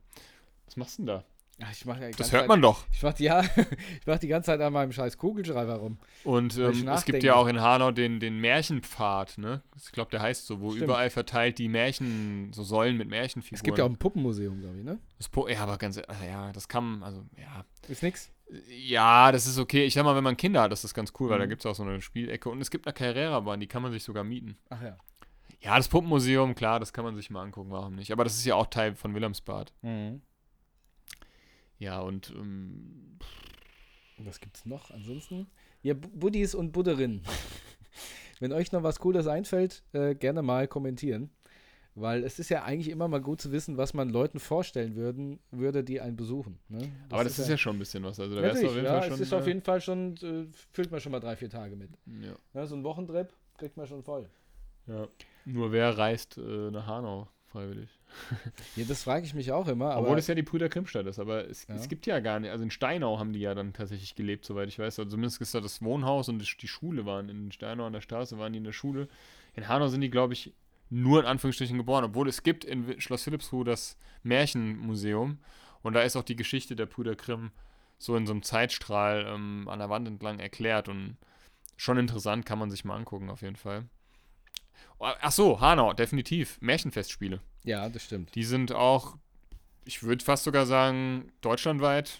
[0.65, 1.23] Was machst du denn da?
[1.59, 2.85] Ja, ich mach ja die Das ganze hört Zeit, man doch.
[2.93, 3.41] Ich mach, die- ja,
[3.99, 5.97] ich mach die ganze Zeit an meinem scheiß Kugelschreiber rum.
[6.23, 9.61] Und ähm, es gibt ja auch in Hanau den, den Märchenpfad, ne?
[9.75, 10.85] Ich glaube, der heißt so, wo Stimmt.
[10.85, 13.57] überall verteilt die Märchen, so Säulen mit Märchenfiguren.
[13.57, 14.99] Es gibt ja auch ein Puppenmuseum, glaube ich, ne?
[15.17, 17.65] Das Po- ja, aber ganz, äh, ja, das kann, also, ja.
[17.89, 18.31] Ist nix.
[18.69, 19.83] Ja, das ist okay.
[19.83, 21.49] Ich sag mal, wenn man Kinder hat, ist das ganz cool, weil da Mhm.
[21.49, 22.47] gibt es auch so eine Spielecke.
[22.49, 24.57] Und es gibt eine Carrera-Bahn, die kann man sich sogar mieten.
[24.69, 24.95] Ach ja.
[25.61, 28.11] Ja, das Puppenmuseum, klar, das kann man sich mal angucken, warum nicht.
[28.11, 29.73] Aber das ist ja auch Teil von Wilhelmsbad.
[29.81, 30.21] Mhm.
[31.77, 33.17] Ja, und ähm,
[34.17, 35.47] Was gibt's noch ansonsten?
[35.81, 37.21] Ja, Bu- Buddies und Budderinnen.
[38.39, 41.29] Wenn euch noch was Cooles einfällt, äh, gerne mal kommentieren.
[41.95, 45.39] Weil es ist ja eigentlich immer mal gut zu wissen, was man Leuten vorstellen würden,
[45.51, 46.57] würde, die einen besuchen.
[46.69, 46.89] Ne?
[47.09, 48.19] aber das ist ja, schon ein bisschen was.
[48.19, 49.13] Also da wärst du auf jeden ja, Fall schon.
[49.15, 51.75] es ist auf äh, jeden Fall schon, äh, füllt man schon mal drei, vier Tage
[51.75, 51.89] mit.
[52.21, 52.33] ja.
[52.53, 54.29] Ne, so ein Wochentrip kriegt man schon voll.
[54.87, 55.07] ja.
[55.45, 57.89] Nur wer reist äh, nach Hanau freiwillig?
[58.75, 59.97] Ja, das frage ich mich auch immer.
[59.97, 61.75] Obwohl es ja die Brüder Grimmstadt ist, aber es, Ja.
[61.75, 64.67] es gibt ja gar nicht, also in Steinau haben die ja dann tatsächlich gelebt, soweit
[64.67, 64.99] ich weiß.
[64.99, 68.37] Also zumindest ist da das Wohnhaus und die, Schule waren in Steinau an der Straße,
[68.37, 69.07] waren die in der Schule.
[69.55, 70.53] In Hanau sind die, glaube ich,
[70.89, 75.37] nur in Anführungsstrichen geboren, obwohl es gibt in Schloss Philippsruhe das Märchenmuseum
[75.81, 77.51] und da ist auch die Geschichte der Brüder Grimm
[77.97, 81.17] so in so einem Zeitstrahl ähm, an der Wand entlang erklärt und
[81.77, 83.85] schon interessant, kann man sich mal angucken auf jeden Fall.
[84.99, 86.59] Oh, Ach so, Hanau, definitiv.
[86.61, 87.39] Märchenfestspiele.
[87.63, 88.33] ja, das stimmt.
[88.35, 89.17] Die sind auch,
[89.85, 92.19] ich würde fast sogar sagen, deutschlandweit.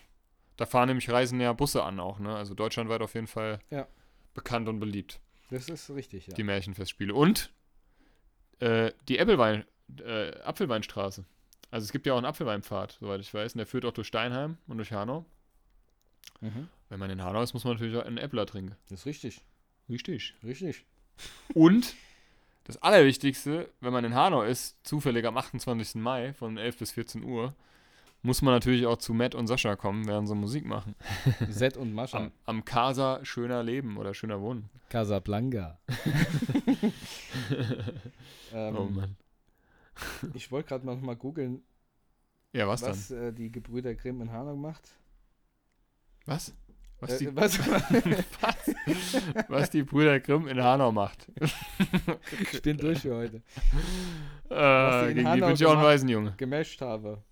[0.58, 2.36] Da fahren nämlich Reisen ja Busse an auch, ne?
[2.36, 3.88] Also deutschlandweit auf jeden Fall Ja.
[4.34, 5.20] bekannt und beliebt.
[5.50, 6.34] Das ist richtig, ja.
[6.36, 7.14] die Märchenfestspiele.
[7.14, 7.52] Und
[8.60, 9.66] äh, die Äppelwein,
[10.06, 11.24] äh, Apfelweinstraße.
[11.72, 13.54] Also es gibt ja auch einen Apfelweinpfad, soweit ich weiß.
[13.54, 15.26] Und der führt auch durch Steinheim und durch Hanau.
[16.42, 16.68] Mhm.
[16.90, 18.76] Wenn man in Hanau ist, muss man natürlich auch einen Äppler trinken.
[18.90, 19.42] Das ist richtig.
[19.90, 20.34] Richtig.
[20.44, 20.86] Richtig.
[21.54, 21.96] Und
[22.70, 25.96] das Allerwichtigste, wenn man in Hanau ist, zufällig am 28.
[25.96, 27.56] Mai von 11 bis 14 Uhr,
[28.22, 30.94] muss man natürlich auch zu Matt und Sascha kommen, während sie Musik machen.
[31.50, 32.18] Zed und Mascha.
[32.18, 34.70] Am, am Casa Schöner Leben oder Schöner Wohnen.
[34.90, 35.80] Casablanca.
[38.54, 39.16] ähm, oh Mann.
[40.36, 41.64] Ich wollte gerade noch mal googeln,
[42.54, 44.96] Ja, was, was, äh, die Gebrüder Grimm in Hanau macht.
[46.28, 46.38] dann?
[47.02, 47.14] Was?
[47.14, 47.60] Äh, die, was?
[49.48, 51.28] was die Brüder Grimm in Hanau macht.
[52.52, 53.42] ich bin durch für heute.
[54.50, 56.34] Äh, gegen die Hanau bin ich auch ein Waisenjunge.
[56.38, 57.24] Gemasht habe.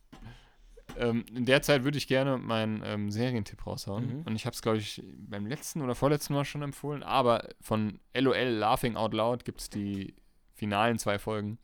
[0.97, 4.19] Ähm, in der Zeit würde ich gerne meinen ähm, Serientipp raushauen.
[4.19, 4.21] Mhm.
[4.23, 7.03] Und ich habe es, glaube ich, beim letzten oder vorletzten Mal schon empfohlen.
[7.03, 10.15] Aber von LOL Laughing Out Loud gibt es die
[10.53, 11.59] finalen zwei Folgen.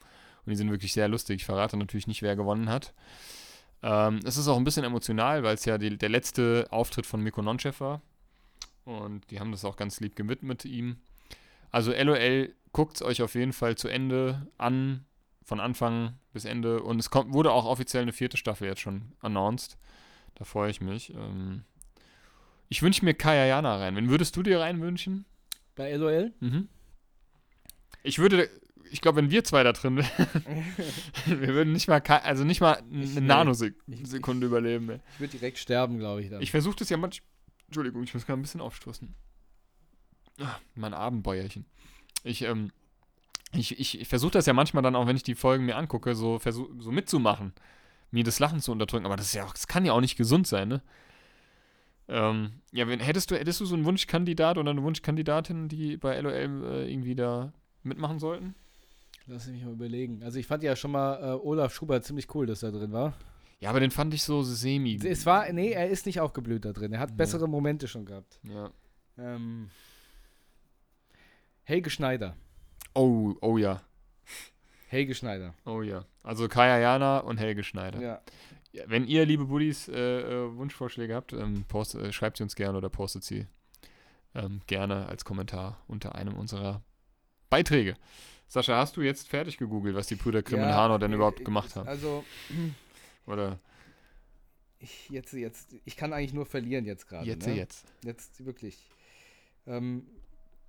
[0.45, 1.37] Und die sind wirklich sehr lustig.
[1.37, 2.93] Ich verrate natürlich nicht, wer gewonnen hat.
[3.83, 7.21] Ähm, es ist auch ein bisschen emotional, weil es ja die, der letzte Auftritt von
[7.21, 8.01] Mikko Nonchev war.
[8.85, 10.97] Und die haben das auch ganz lieb gewidmet ihm.
[11.69, 15.05] Also LOL, guckt es euch auf jeden Fall zu Ende an,
[15.43, 16.81] von Anfang bis Ende.
[16.81, 19.77] Und es kommt, wurde auch offiziell eine vierte Staffel jetzt schon announced.
[20.35, 21.13] Da freue ich mich.
[21.13, 21.63] Ähm,
[22.69, 23.95] ich wünsche mir Kaya Jana rein.
[23.95, 25.25] Wen würdest du dir reinwünschen?
[25.75, 26.31] Bei LOL?
[26.39, 26.69] Mhm.
[28.01, 28.49] Ich würde,
[28.93, 30.27] ich glaube, wenn wir zwei da drin wären,
[31.25, 33.27] wir würden nicht mal, also nicht mal Ich- eine nee.
[33.27, 34.89] Nanosekunde überleben.
[34.89, 34.99] Ey.
[35.15, 36.41] Ich würde direkt sterben, glaube ich dann.
[36.41, 37.27] Ich versuche das ja manchmal.
[37.67, 39.13] Entschuldigung, ich muss gerade ein bisschen aufstoßen.
[40.39, 41.65] Ah, mein Abendbäuerchen.
[42.23, 42.71] Ich, ähm,
[43.51, 46.13] ich, ich, ich versuche das ja manchmal dann auch, wenn ich die Folgen mir angucke,
[46.15, 47.53] so, versuch, so mitzumachen,
[48.11, 49.05] mir das Lachen zu unterdrücken.
[49.05, 50.81] Aber das ist ja auch, das kann ja auch nicht gesund sein, ne?
[52.09, 56.19] Ähm, ja, wenn, hättest du, hättest du so einen Wunschkandidat oder eine Wunschkandidatin, die bei
[56.19, 58.55] LOL äh, irgendwie da mitmachen sollten?
[59.27, 60.21] Lass mich mal überlegen.
[60.23, 63.13] Also ich fand ja schon mal äh, Olaf Schubert ziemlich cool, dass er drin war.
[63.59, 64.99] Ja, aber den fand ich so semi.
[65.03, 66.91] Es war, nee, er ist nicht aufgeblüht da drin.
[66.91, 67.15] Er hat Ja.
[67.15, 68.39] bessere Momente schon gehabt.
[68.43, 68.69] Ja.
[69.17, 69.69] Ähm,
[71.63, 72.35] Helge Schneider.
[72.93, 73.81] Oh, oh ja.
[74.87, 75.53] Helge Schneider.
[75.65, 76.05] Oh ja.
[76.23, 78.01] Also Kaya Jana und Helge Schneider.
[78.01, 78.21] Ja.
[78.73, 82.55] Ja, wenn ihr, liebe Buddies, äh, äh, Wunschvorschläge habt, ähm, post, äh, schreibt sie uns
[82.55, 83.45] gerne oder postet sie
[84.33, 86.81] ähm, gerne als Kommentar unter einem unserer
[87.51, 87.95] Beiträge.
[88.53, 91.39] Sascha, hast du jetzt fertig gegoogelt, was die Brüder Grimm und Hanau denn äh, überhaupt
[91.39, 91.87] äh, gemacht haben?
[91.87, 92.23] Also,
[93.25, 93.57] Oder
[94.77, 97.25] ich, jetzt, jetzt, ich kann eigentlich nur verlieren jetzt gerade.
[97.25, 97.55] jetzt, ne?
[97.55, 97.87] jetzt.
[98.05, 98.77] Jetzt wirklich.
[99.65, 100.05] Ähm,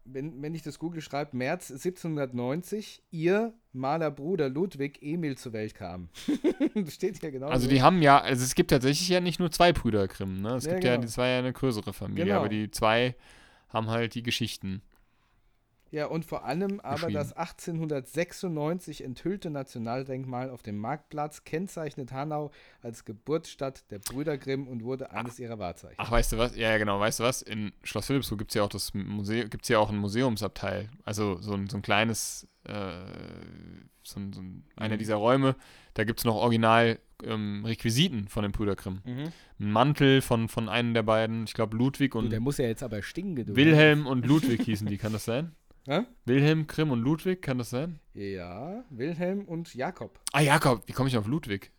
[0.07, 6.09] wenn, wenn ich das Google schreibe, März 1790, ihr Malerbruder Ludwig Emil zur Welt kam.
[6.75, 7.49] das steht hier genau.
[7.49, 7.71] Also so.
[7.71, 10.55] die haben ja, also es gibt tatsächlich ja nicht nur zwei Brüder Grimm, ne?
[10.55, 11.05] Es Ja, gibt ja, genau.
[11.05, 12.39] das war ja eine größere Familie, Genau.
[12.39, 13.15] aber die zwei
[13.69, 14.81] haben halt die Geschichten.
[15.95, 22.51] Ja, und vor allem aber das 1896 enthüllte Nationaldenkmal auf dem Marktplatz kennzeichnet Hanau
[22.83, 25.95] als Geburtsstadt der Brüder Grimm und wurde eines ihrer Wahrzeichen.
[25.99, 26.57] Ach, weißt du was?
[26.57, 27.43] Ja, ja, genau, weißt du was?
[27.43, 30.89] In Schloss Philippsburg gibt es ja auch das Museum, gibt's ja auch ein Museumsabteil.
[31.05, 32.73] Also so ein, so ein kleines, äh,
[34.03, 34.99] so ein, so ein, einer Mhm.
[34.99, 35.55] dieser Räume,
[35.95, 39.01] da gibt es noch original ähm, Requisiten von den Brüder Grimm.
[39.05, 39.33] Mhm.
[39.61, 42.67] Ein Mantel von, von einem der beiden, ich glaube Ludwig Du, und der muss ja
[42.67, 43.47] jetzt aber stinken.
[43.47, 43.55] Du.
[43.55, 45.53] Wilhelm und Ludwig hießen die, kann das sein?
[45.87, 46.03] Hä?
[46.25, 48.01] Wilhelm Grimm und Ludwig, kann das sein?
[48.15, 50.19] Ja, Wilhelm und Jakob.
[50.33, 51.71] Ah, Jakob, wie komme ich auf Ludwig?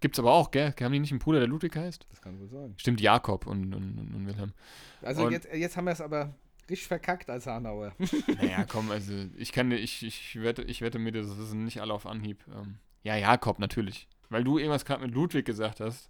[0.00, 0.74] Gibt's aber auch, gell?
[0.80, 2.06] Haben die nicht einen Bruder, der Ludwig heißt?
[2.10, 2.74] Das kann wohl sein.
[2.76, 4.52] Stimmt, Jakob und, und, und, Wilhelm.
[5.00, 6.34] Also Und- jetzt, jetzt haben wir es aber
[6.70, 7.94] richtig verkackt als Hanauer.
[8.36, 11.64] Naja, komm, also ich kann dir- ich, ich wette, ich wette mit dir, das wissen
[11.64, 12.44] nicht alle auf Anhieb.
[12.54, 14.08] Ähm, ja, Jakob, natürlich.
[14.28, 16.08] Weil du irgendwas gerade mit Ludwig gesagt hast,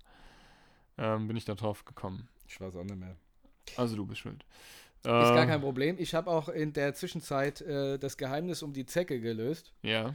[0.98, 2.28] ähm, bin ich da drauf gekommen.
[2.46, 3.16] Ich weiß auch nicht mehr.
[3.76, 4.44] Also du bist schuld.
[5.02, 5.96] Ist gar Ähm, kein Problem.
[5.98, 9.72] Ich habe auch in der Zwischenzeit äh, das Geheimnis um die Zecke gelöst.
[9.82, 10.14] Ja.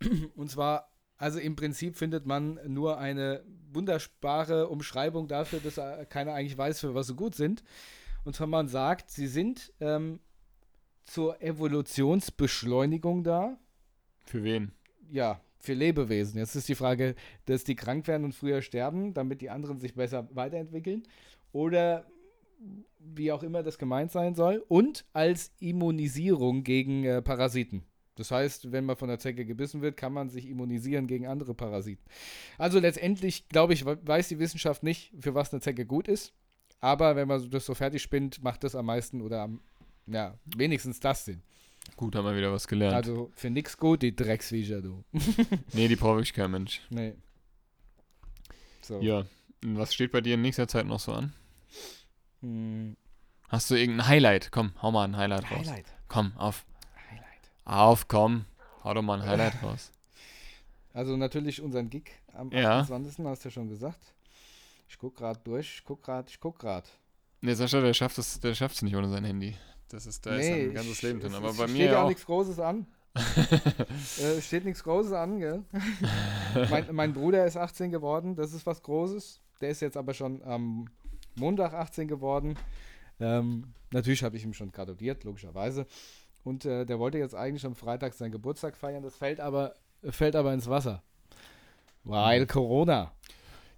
[0.36, 3.42] Und zwar, also im Prinzip findet man nur eine
[3.72, 7.62] wunderbare Umschreibung dafür, dass äh, keiner eigentlich weiß, für was sie gut sind.
[8.24, 10.20] Und zwar man sagt, sie sind ähm,
[11.04, 13.58] zur Evolutionsbeschleunigung da.
[14.24, 14.72] Für wen?
[15.10, 16.38] Ja, für Lebewesen.
[16.38, 17.14] Jetzt ist die Frage,
[17.44, 21.02] dass die krank werden und früher sterben, damit die anderen sich besser weiterentwickeln.
[21.52, 22.06] Oder
[22.98, 24.64] wie auch immer das gemeint sein soll.
[24.68, 27.82] Und als Immunisierung gegen äh, Parasiten.
[28.16, 31.54] Das heißt, wenn man von der Zecke gebissen wird, kann man sich immunisieren gegen andere
[31.54, 32.02] Parasiten.
[32.56, 36.32] Also letztendlich, glaube ich, we- weiß die Wissenschaft nicht, für was eine Zecke gut ist.
[36.80, 39.60] Aber wenn man das so fertig spinnt, macht das am meisten oder am,
[40.06, 41.42] ja, wenigstens das Sinn.
[41.94, 42.94] Gut, haben wir wieder was gelernt.
[42.94, 45.04] Also für nix gut, die Drecksviecher, du.
[45.74, 46.80] nee, die braucht wirklich kein Mensch.
[46.90, 47.14] Nee.
[48.82, 49.00] So.
[49.00, 49.26] Ja.
[49.62, 51.32] Was steht bei dir in nächster Zeit noch so an?
[52.46, 52.96] Hm,
[53.48, 54.50] Hast du irgendein Highlight?
[54.52, 55.66] Komm, hau mal ein Highlight raus.
[55.68, 55.86] Highlight.
[56.08, 56.64] Komm, auf.
[57.10, 57.50] Highlight.
[57.64, 58.44] Auf, komm.
[58.84, 59.92] Hau doch mal ein Highlight raus.
[60.92, 62.80] Also natürlich unseren Gig am Ja.
[62.80, 63.24] 28.
[63.26, 64.14] hast du ja schon gesagt.
[64.88, 66.86] Ich guck gerade durch, ich guck gerade, ich guck gerade.
[67.40, 69.56] Nee, Sascha, der schafft es der schafft's nicht ohne sein Handy.
[69.88, 71.34] Das ist, da ist ein ganzes Leben drin.
[71.34, 72.08] Aber bei steht mir ja ja auch auch.
[72.08, 72.86] nichts Großes an.
[73.16, 75.64] äh, steht nichts Großes an, gell?
[76.70, 79.40] mein, mein Bruder ist 18 geworden, das ist was Großes.
[79.60, 80.86] Der ist jetzt aber schon am
[81.36, 82.56] Montag 18 geworden.
[83.20, 85.86] Ähm, natürlich habe ich ihm schon gratuliert, logischerweise.
[86.44, 89.02] Und äh, der wollte jetzt eigentlich am Freitag seinen Geburtstag feiern.
[89.02, 89.74] Das fällt aber,
[90.10, 91.02] fällt aber ins Wasser.
[92.04, 92.46] Weil Mhm.
[92.46, 93.12] Corona.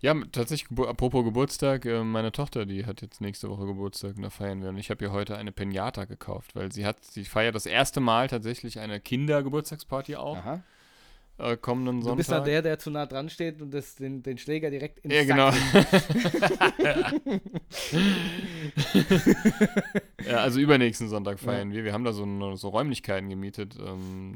[0.00, 4.30] Ja, tatsächlich, apropos Geburtstag, äh, meine Tochter, die hat jetzt nächste Woche Geburtstag und da
[4.30, 4.68] feiern wir.
[4.68, 7.98] Und ich habe ihr heute eine Pinata gekauft, weil sie hat, sie feiert das erste
[8.00, 10.62] Mal tatsächlich eine Kindergeburtstagsparty auch, Aha.
[11.38, 12.16] Äh, kommenden Du Sonntag.
[12.18, 15.14] bist dann der, der zu nah dran steht und das, den, den Schläger direkt ins
[15.14, 15.50] Ja, genau.
[20.26, 21.84] ja, also übernächsten Sonntag feiern wir.
[21.84, 24.34] Wir haben da so, eine, so Räumlichkeiten gemietet ähm,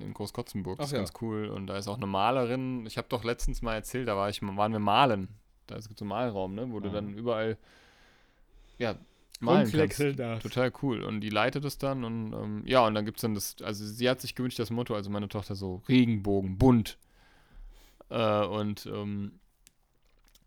[0.00, 0.78] in Großkotzenburg.
[0.78, 0.98] Das Ach ist ja.
[0.98, 1.48] ganz cool.
[1.48, 2.86] Und da ist auch eine Malerin.
[2.86, 5.28] Ich habe doch letztens mal erzählt, da war ich, waren wir malen.
[5.66, 6.94] Da gibt es so einen Malraum, ne, wo du Ja.
[6.94, 7.56] dann überall
[8.78, 8.96] ja,
[9.44, 9.98] malen kannst.
[10.40, 11.02] Total cool.
[11.02, 13.84] Und die leitet es dann und ähm, ja, und dann gibt es dann das, also
[13.86, 16.98] sie hat sich gewünscht, das Motto, also meine Tochter so Regenbogen, bunt.
[18.10, 19.32] Äh, und ähm,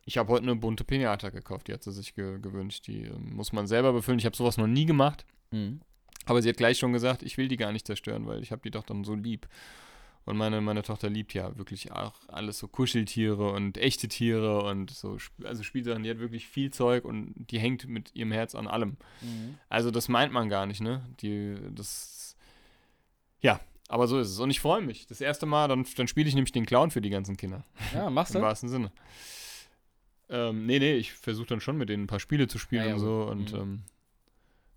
[0.05, 2.87] ich habe heute eine bunte Pinata gekauft, die hat sie sich ge gewünscht.
[2.87, 4.19] Die ähm, muss man selber befüllen.
[4.19, 5.79] Ich habe sowas noch nie gemacht, Mhm.
[6.25, 8.61] aber sie hat gleich schon gesagt, ich will die gar nicht zerstören, weil ich habe
[8.61, 9.47] die doch dann so lieb.
[10.27, 14.91] Und meine, meine Tochter liebt ja wirklich auch alles so Kuscheltiere und echte Tiere und
[14.91, 18.67] so, also Spielsachen, die hat wirklich viel Zeug und die hängt mit ihrem Herz an
[18.67, 18.97] allem.
[19.21, 19.57] Mhm.
[19.69, 21.01] Also das meint man gar nicht, ne?
[21.21, 22.35] Die, das,
[23.41, 24.39] ja, aber so ist es.
[24.39, 25.07] Und ich freue mich.
[25.07, 27.63] Das erste Mal, dann, dann spiele ich nämlich den Clown für die ganzen Kinder.
[27.93, 28.47] Ja, machst Im du?
[28.47, 28.91] wahrsten Sinne.
[30.29, 32.89] Ähm, nee, nee, ich versuche dann schon mit denen ein paar Spiele zu spielen Ja,
[32.89, 33.23] ja, und so.
[33.23, 33.59] Und Mhm.
[33.59, 33.83] ähm,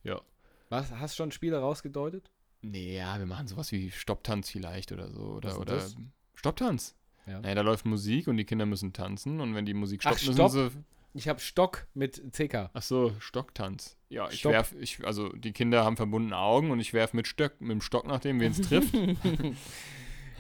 [0.05, 0.21] ja.
[0.69, 2.31] Was, hast schon Spiele rausgedeutet?
[2.63, 5.21] Nee, ja, wir machen sowas wie Stopptanz vielleicht oder so.
[5.23, 5.97] Oder, oder das?
[6.35, 6.95] Stopptanz.
[7.27, 7.41] Ja.
[7.41, 10.35] Naja, da läuft Musik und die Kinder müssen tanzen und wenn die Musik Ach, stoppt,
[10.35, 10.53] Stopp.
[10.53, 10.85] müssen sie.
[11.13, 12.71] Ich habe Stock mit CK.
[12.73, 13.97] Ach so, Stocktanz.
[14.11, 14.53] Ja, ich Stopp.
[14.53, 17.81] werf, ich, also die Kinder haben verbundene Augen und ich werf mit, Stöck, mit dem
[17.81, 18.95] Stock nach dem, wen es trifft,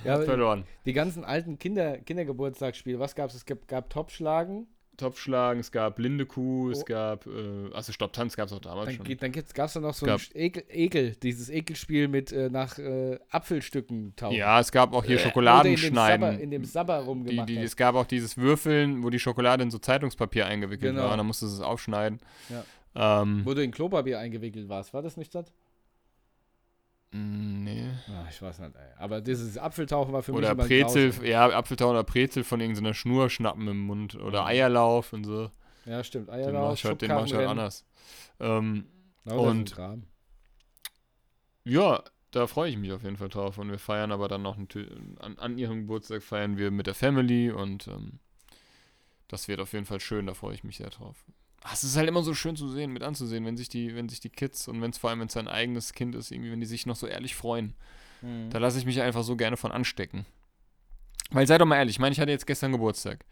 [0.04, 0.64] Ja, verloren.
[0.86, 3.36] die ganzen alten Kinder, Kindergeburtstagsspiele, was gab es?
[3.36, 4.66] Es gab, gab Topfschlagen,
[5.00, 6.84] Topfschlagen, es gab blinde Kuh, es Oh.
[6.84, 7.30] gab, äh,
[7.72, 9.16] also Stopptanz gab es auch damals dann, schon.
[9.18, 12.78] dann gab es dann noch so Gab- ein Ekel, Ekel, dieses Ekelspiel mit äh, nach
[12.78, 14.36] äh, Apfelstücken tauchen.
[14.36, 15.94] Ja, es gab auch hier Oder Schokoladen in dem.
[15.94, 17.48] Sabber, in dem Sabber die, rumgemacht.
[17.48, 17.64] die, hat.
[17.64, 21.04] es gab auch dieses Würfeln, wo die Schokolade in so Zeitungspapier eingewickelt Genau.
[21.06, 21.12] war.
[21.12, 22.20] Und dann musstest du es aufschneiden.
[22.48, 22.64] Ja.
[23.22, 24.92] Ähm, Wo du in Klopapier eingewickelt warst.
[24.92, 25.52] War das nicht das?
[27.12, 27.86] Mm, nee.
[28.08, 28.74] Ah, ich weiß nicht.
[28.74, 28.82] Ey.
[28.98, 32.94] Aber dieses Apfeltauchen war für Oder mich ein Brezel, ja, Apfeltau oder Brezel von irgendeiner
[32.94, 34.14] Schnur schnappen im Mund.
[34.14, 34.46] Oder.
[34.46, 35.50] Eierlauf und so.
[35.86, 36.28] Ja, stimmt.
[36.28, 37.84] Den Eierlauf, mach ich halt, den mach ich halt anders.
[38.38, 38.86] Ähm,
[39.24, 39.76] ein Und-.
[41.64, 43.58] Ja, da freue ich mich auf jeden Fall drauf.
[43.58, 47.50] Und wir feiern aber dann noch an, an ihrem Geburtstag feiern wir mit der Family
[47.50, 48.20] und ähm,
[49.28, 51.24] das wird auf jeden Fall schön, da freue ich mich sehr drauf.
[51.62, 54.08] Ah, Es ist halt immer so schön zu sehen, mit anzusehen, wenn sich die, wenn
[54.08, 56.50] sich die Kids und wenn es vor allem wenn es sein eigenes Kind ist, irgendwie,
[56.50, 57.74] wenn die sich noch so ehrlich freuen.
[58.22, 58.50] Mhm.
[58.50, 60.24] Da lasse ich mich einfach so gerne von anstecken.
[61.30, 63.24] Weil sei doch mal ehrlich, ich meine, ich hatte jetzt gestern Geburtstag.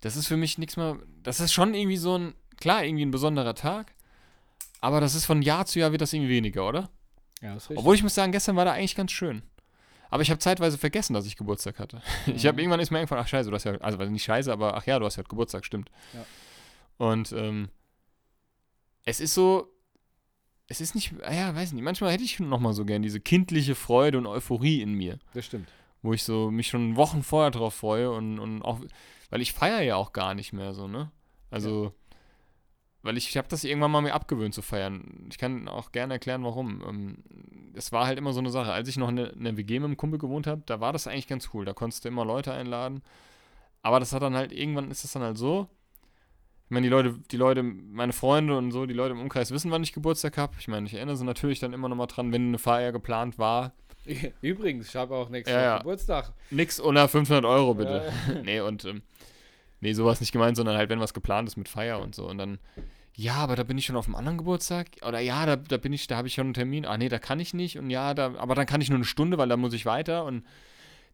[0.00, 0.98] Das ist für mich nichts mehr.
[1.22, 3.92] Das ist schon irgendwie so ein, klar, irgendwie ein besonderer Tag.
[4.80, 6.88] Aber das ist von Jahr zu Jahr wird das irgendwie weniger, oder?
[7.42, 7.78] Ja, ist richtig.
[7.78, 9.42] Obwohl ich muss sagen, gestern war da eigentlich ganz schön.
[10.10, 12.00] Aber ich habe zeitweise vergessen, dass ich Geburtstag hatte.
[12.26, 12.60] Ich habe Mhm.
[12.60, 14.98] irgendwann ist mir eingefallen, ach scheiße, du hast ja, also nicht scheiße, aber ach ja,
[14.98, 15.90] du hast ja Geburtstag, stimmt.
[16.14, 16.24] Ja.
[16.98, 17.68] Und ähm,
[19.04, 19.72] es ist so,
[20.66, 23.20] es ist nicht, ah ja, weiß nicht, manchmal hätte ich noch mal so gern diese
[23.20, 25.68] kindliche Freude und Euphorie in mir, Das stimmt.
[26.02, 28.80] wo ich so mich schon Wochen vorher drauf freue und, und auch,
[29.30, 31.10] weil ich feiere ja auch gar nicht mehr so, ne?
[31.50, 31.94] Also,
[33.02, 35.28] weil ich, ich habe das irgendwann mal mir abgewöhnt zu feiern.
[35.30, 36.82] Ich kann auch gerne erklären, warum.
[36.86, 38.72] Ähm, es war halt immer so eine Sache.
[38.72, 41.28] Als ich noch in der WG mit einem Kumpel gewohnt habe, da war das eigentlich
[41.28, 41.64] ganz cool.
[41.64, 43.02] Da konntest du immer Leute einladen.
[43.80, 45.68] Aber das hat dann halt, irgendwann ist das dann halt so.
[46.68, 49.70] Ich meine, die Leute, die Leute, meine Freunde und so, die Leute im Umkreis wissen,
[49.70, 50.52] wann ich Geburtstag habe.
[50.58, 53.38] Ich meine, ich erinnere sie natürlich dann immer noch mal dran, wenn eine Feier geplant
[53.38, 53.72] war.
[54.42, 55.78] Übrigens, ich habe auch nächstes Ja, ja.
[55.78, 56.34] Geburtstag.
[56.50, 58.12] Nix unter 500 Euro, bitte.
[58.28, 59.00] Äh, nee, und ähm,
[59.80, 62.28] nee, sowas nicht gemeint, sondern halt, wenn was geplant ist mit Feier und so.
[62.28, 62.58] Und dann,
[63.16, 64.88] ja, aber da bin ich schon auf einem anderen Geburtstag.
[65.06, 66.84] Oder ja, da, da bin ich, da habe ich schon einen Termin.
[66.84, 67.78] Ah, nee, da kann ich nicht.
[67.78, 70.26] Und ja, da, aber dann kann ich nur eine Stunde, weil da muss ich weiter.
[70.26, 70.44] Und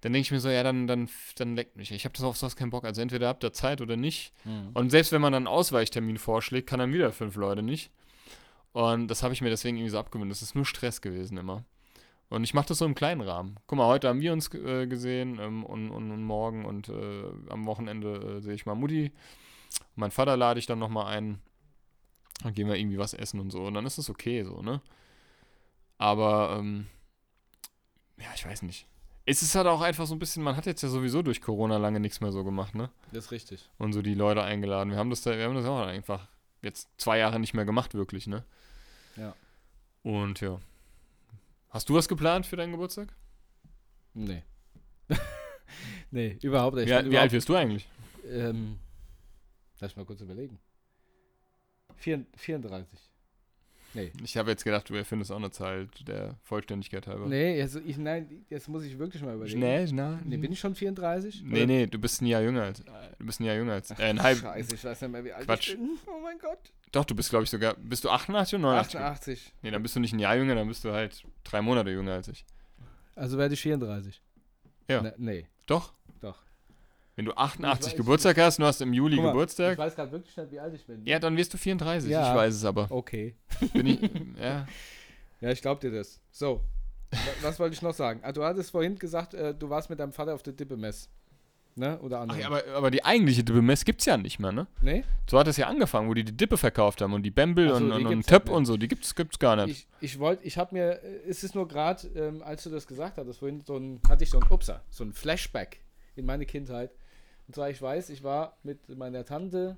[0.04, 1.90] dann denke ich mir so, ja, dann, dann, dann leckt mich.
[1.90, 2.84] Ich habe das auf sowas keinen Bock.
[2.84, 4.34] Also entweder habt ihr Zeit oder nicht.
[4.44, 4.68] Mhm.
[4.74, 7.90] Und selbst wenn man dann einen Ausweichtermin vorschlägt, kann dann wieder fünf Leute nicht.
[8.72, 10.30] Und das habe ich mir deswegen irgendwie so abgewöhnt.
[10.30, 11.64] Das ist nur Stress gewesen immer.
[12.28, 13.56] Und ich mache das so im kleinen Rahmen.
[13.66, 17.24] Guck mal, heute haben wir uns äh, gesehen ähm, und, und, und morgen und äh,
[17.48, 19.10] am Wochenende äh, sehe ich mal Mutti.
[19.94, 21.38] Mein Vater lade ich dann nochmal ein.
[22.42, 23.62] Dann gehen wir irgendwie was essen und so.
[23.62, 24.82] Und dann ist es okay so, ne?
[25.96, 26.88] Aber, ähm,
[28.18, 28.86] ja, ich weiß nicht.
[29.26, 31.78] Es ist halt auch einfach so ein bisschen, man hat jetzt ja sowieso durch Corona
[31.78, 32.90] lange nichts mehr so gemacht, ne?
[33.12, 33.70] Das ist richtig.
[33.78, 34.90] Und so die Leute eingeladen.
[34.90, 36.28] Wir haben das, da, wir haben das auch einfach
[36.60, 38.44] jetzt zwei Jahre nicht mehr gemacht, wirklich, ne?
[39.16, 39.34] Ja.
[40.02, 40.60] Und ja.
[41.70, 43.14] Hast du was geplant für deinen Geburtstag?
[44.12, 44.42] Nee.
[46.10, 46.88] nee, überhaupt nicht.
[46.88, 47.88] Wie, wie alt wirst du eigentlich?
[48.26, 48.78] Ähm,
[49.80, 50.58] lass mal kurz überlegen.
[51.96, 52.98] Vier, 34.
[53.94, 54.12] Nee.
[54.24, 57.26] Ich habe jetzt gedacht, du erfindest auch eine Zahl der Vollständigkeit halber.
[57.26, 59.58] Nee, also ich, nein, jetzt muss ich wirklich mal überlegen.
[59.58, 60.18] Schnell, schnell.
[60.24, 61.42] Nee, bin ich schon 34?
[61.44, 62.80] Nee, Oder- nee, du bist ein Jahr jünger als.
[62.80, 62.84] äh,
[63.18, 63.90] Du bist ein Jahr jünger als.
[63.92, 64.38] Äh, ein halb.
[64.38, 65.68] Scheiße, ich weiß nicht mehr, wie alt Quatsch.
[65.70, 65.90] ich bin.
[66.06, 66.58] Oh mein Gott.
[66.92, 67.74] Doch, du bist, glaube ich, sogar.
[67.74, 69.00] Bist du 88 oder 89?
[69.00, 69.52] 88.
[69.62, 72.12] Nee, dann bist du nicht ein Jahr jünger, dann bist du halt drei Monate jünger
[72.14, 72.44] als ich.
[73.16, 74.20] Also werde ich 34.
[74.88, 75.02] Ja.
[75.02, 75.92] Ne, nee, Doch?
[76.20, 76.38] doch.
[77.16, 80.10] Wenn du 88 weiß- Geburtstag hast du hast im Juli mal, Geburtstag, Ich weiß gerade
[80.12, 81.04] wirklich nicht, wie alt ich bin.
[81.06, 82.10] ja, dann wirst du 34.
[82.10, 82.30] Ja.
[82.30, 82.90] Ich weiß es aber.
[82.90, 83.34] Okay.
[83.72, 84.00] Bin ich,
[84.40, 84.66] ja.
[85.40, 86.20] Ja, ich glaub dir das.
[86.32, 86.60] So.
[87.10, 88.20] wa- Was wollte ich noch sagen?
[88.22, 91.08] Ah, du hattest vorhin gesagt, äh, du warst mit deinem Vater auf der Dippemess.
[91.76, 91.98] Ne?
[92.02, 92.40] Oder Ach, andere.
[92.40, 94.68] ja, aber, aber die eigentliche Dippe-Mess gibt's ja nicht mehr, ne?
[94.80, 95.02] nee?
[95.28, 97.78] So hat es ja angefangen, wo die die Dippe verkauft haben und die Bamble Ach
[97.78, 99.88] so, und, und, und Töpp und so, die gibt's, gibt's gar nicht.
[100.00, 102.86] Ich, ich wollte, ich habe mir, äh, es ist nur gerade, ähm, als du das
[102.86, 105.80] gesagt hattest, vorhin so ein, hatte ich so ein, upsa, so ein Flashback
[106.14, 106.92] in meine Kindheit.
[107.46, 109.76] Und zwar, ich weiß, ich war mit meiner Tante,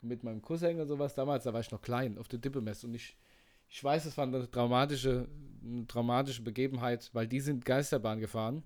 [0.00, 2.94] mit meinem Cousin und sowas, damals, da war ich noch klein, auf der Dippemess und
[2.94, 3.16] ich,
[3.68, 5.28] ich weiß, es war eine traumatische,
[5.64, 8.62] eine traumatische Begebenheit, weil die sind Geisterbahn gefahren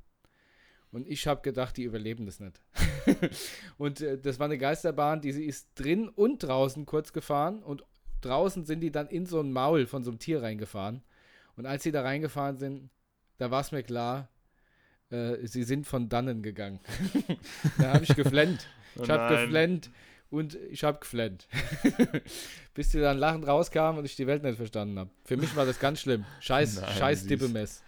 [0.93, 2.61] und ich habe gedacht, die überleben das nicht.
[3.79, 7.85] und äh, das war eine Geisterbahn, die sie ist drin und draußen kurz gefahren und
[8.21, 11.03] draußen sind die dann in so ein Maul von so einem Tier reingefahren.
[11.57, 12.91] Und als sie da reingefahren sind,
[13.39, 14.29] da war es mir klar,
[15.11, 16.81] äh, sie sind von dannen gegangen.
[17.79, 18.67] da habe ich geflennt.
[18.97, 19.91] Oh Ich habe geflennt
[20.31, 21.47] und ich habe geflennt.
[22.75, 25.11] Bis sie dann lachend rauskamen und ich die Welt nicht verstanden habe.
[25.25, 26.25] Für mich war das ganz schlimm.
[26.41, 27.27] Scheiß, Nein, scheiß.
[27.27, 27.83] Dippemess.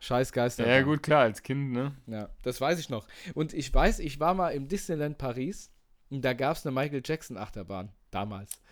[0.00, 0.72] Scheiß Geisterbahn.
[0.72, 1.92] Ja, gut, klar, als Kind, ne?
[2.06, 3.06] Ja, das weiß ich noch.
[3.34, 5.70] Und ich weiß, ich war mal im Disneyland Paris
[6.10, 7.90] und da gab es eine Michael Jackson Achterbahn.
[8.10, 8.62] Damals.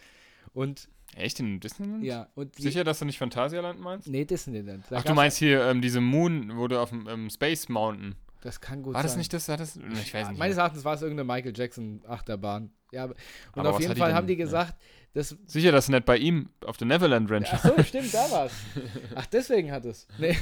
[0.53, 2.05] Und Echt in Disneyland?
[2.05, 4.09] ja, und Sicher, dass du nicht Phantasialand meinst?
[4.09, 4.85] Nee, Disneyland.
[4.91, 8.15] Da Ach, du meinst hier ähm, diese Moon, wo du auf dem ähm, Space Mountain.
[8.43, 9.19] Das kann gut War das sein.
[9.19, 9.49] nicht das?
[9.49, 9.77] War das?
[9.77, 10.39] Ich weiß nicht.
[10.39, 12.71] Meines Erachtens war es irgendeine Michael Jackson Achterbahn.
[12.93, 13.15] Ja, aber-
[13.55, 14.45] und Aber auf jeden Fall haben die ja.
[14.45, 14.75] gesagt,
[15.15, 15.37] das.
[15.47, 18.53] Sicher, dass nicht bei ihm auf der Neverland Ranch Ach so, stimmt, da war's.
[19.15, 20.07] Ach, deswegen hat es.
[20.19, 20.37] Nee,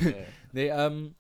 [0.53, 1.15] nee, ähm.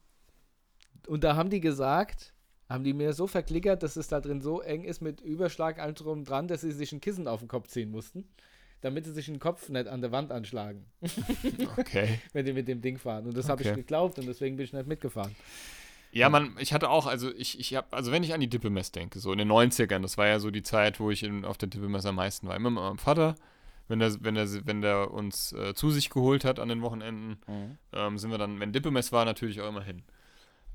[1.06, 2.34] Und da haben die gesagt,
[2.68, 5.94] haben die mir so verklickert, dass es da drin so eng ist mit Überschlag allem
[5.94, 8.24] drum dran, dass sie sich ein Kissen auf den Kopf ziehen mussten,
[8.84, 10.84] damit sie sich den Kopf nicht an der Wand anschlagen,
[11.78, 12.20] Okay.
[12.32, 13.26] wenn die mit dem Ding fahren.
[13.26, 13.76] Und das habe ich Okay.
[13.80, 15.34] geglaubt und deswegen bin ich nicht mitgefahren.
[16.12, 18.92] Ja, man, ich hatte auch, also ich, ich habe, also wenn ich an die Dippemess
[18.92, 21.58] denke, so in den 90ern, das war ja so die Zeit, wo ich in, auf
[21.58, 22.54] der Dippemess am meisten war.
[22.54, 23.34] Immer mit meinem Vater,
[23.88, 27.38] wenn der, wenn der, wenn der uns äh, zu sich geholt hat an den Wochenenden,
[27.92, 30.02] ähm, sind wir dann, wenn Dippemess war, natürlich auch immer hin.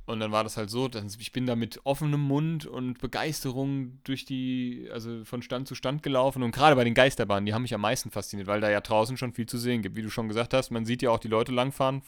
[0.09, 3.99] Und dann war das halt so, dass ich bin da mit offenem Mund und Begeisterung
[4.03, 6.41] durch die, also von Stand zu Stand gelaufen.
[6.41, 9.17] Und gerade bei den Geisterbahnen, die haben mich am meisten fasziniert, weil da ja draußen
[9.17, 9.95] schon viel zu sehen gibt.
[9.95, 12.01] Wie du schon gesagt hast, man sieht ja auch die Leute langfahren,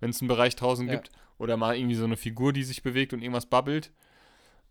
[0.00, 0.96] wenn es einen Bereich draußen Ja.
[0.96, 1.10] gibt.
[1.38, 3.92] Oder mal irgendwie so eine Figur, die sich bewegt und irgendwas babbelt.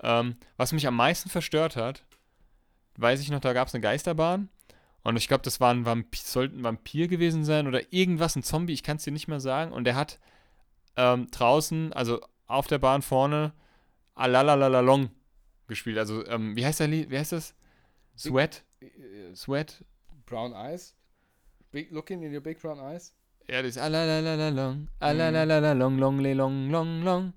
[0.03, 2.03] Ähm, was mich am meisten verstört hat,
[2.97, 4.49] weiß ich noch, da gab es eine Geisterbahn.
[5.03, 8.43] Und ich glaube, das war ein Vampir, sollte ein Vampir gewesen sein oder irgendwas, ein
[8.43, 9.71] Zombie, ich kann es dir nicht mehr sagen.
[9.71, 10.19] Und der hat
[10.97, 13.53] ähm, draußen, also auf der Bahn vorne,
[14.15, 15.09] Alalalalong
[15.67, 15.97] gespielt.
[15.97, 17.09] Also, ähm, wie heißt der Lied?
[17.09, 17.55] Wie heißt das?
[18.17, 18.63] Sweat?
[19.33, 19.83] Sweat?
[20.25, 20.93] Brown Eyes?
[21.71, 23.13] Big, looking in your big brown eyes?
[23.47, 27.33] Ja, das ist Alalalalong, Alalalalong, long, le, long, long, long.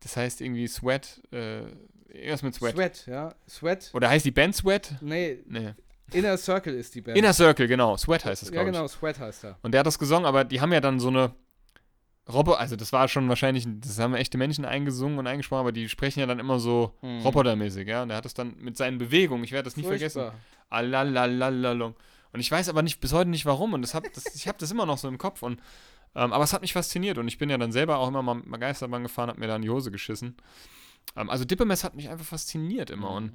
[0.00, 1.62] Das heißt irgendwie Sweat, äh,
[2.08, 2.74] irgendwas mit Sweat.
[2.74, 3.34] Sweat, ja.
[3.48, 3.90] Sweat.
[3.94, 4.94] Oder heißt die Band Sweat?
[5.00, 5.72] Nee, Nee.
[6.12, 7.16] Inner Circle ist die Band.
[7.16, 7.96] Inner Circle, genau.
[7.96, 9.50] Sweat heißt es, ja, glaube genau, Sweat heißt er.
[9.52, 9.64] ich.
[9.64, 11.34] Und der hat das gesungen, aber die haben ja dann so eine
[12.26, 15.88] Roboter, also das war schon wahrscheinlich, das haben echte Menschen eingesungen und eingesprochen, aber die
[15.90, 17.20] sprechen ja dann immer so Mhm.
[17.20, 18.02] robotermäßig, ja.
[18.02, 20.30] Und der hat das dann mit seinen Bewegungen, ich werde das nie vergessen.
[20.70, 21.94] Alalalalong.
[22.32, 23.74] Und ich weiß aber nicht bis heute nicht warum.
[23.74, 25.42] Und das hab, das, ich habe das immer noch so im Kopf.
[25.42, 25.60] Und,
[26.16, 27.16] ähm, aber es hat mich fasziniert.
[27.18, 29.56] Und ich bin ja dann selber auch immer mal, mal Geisterbahn gefahren, habe mir da
[29.56, 30.36] in die Hose geschissen.
[31.16, 33.10] Ähm, also Dippemess hat mich einfach fasziniert immer.
[33.10, 33.16] Mhm.
[33.16, 33.32] Und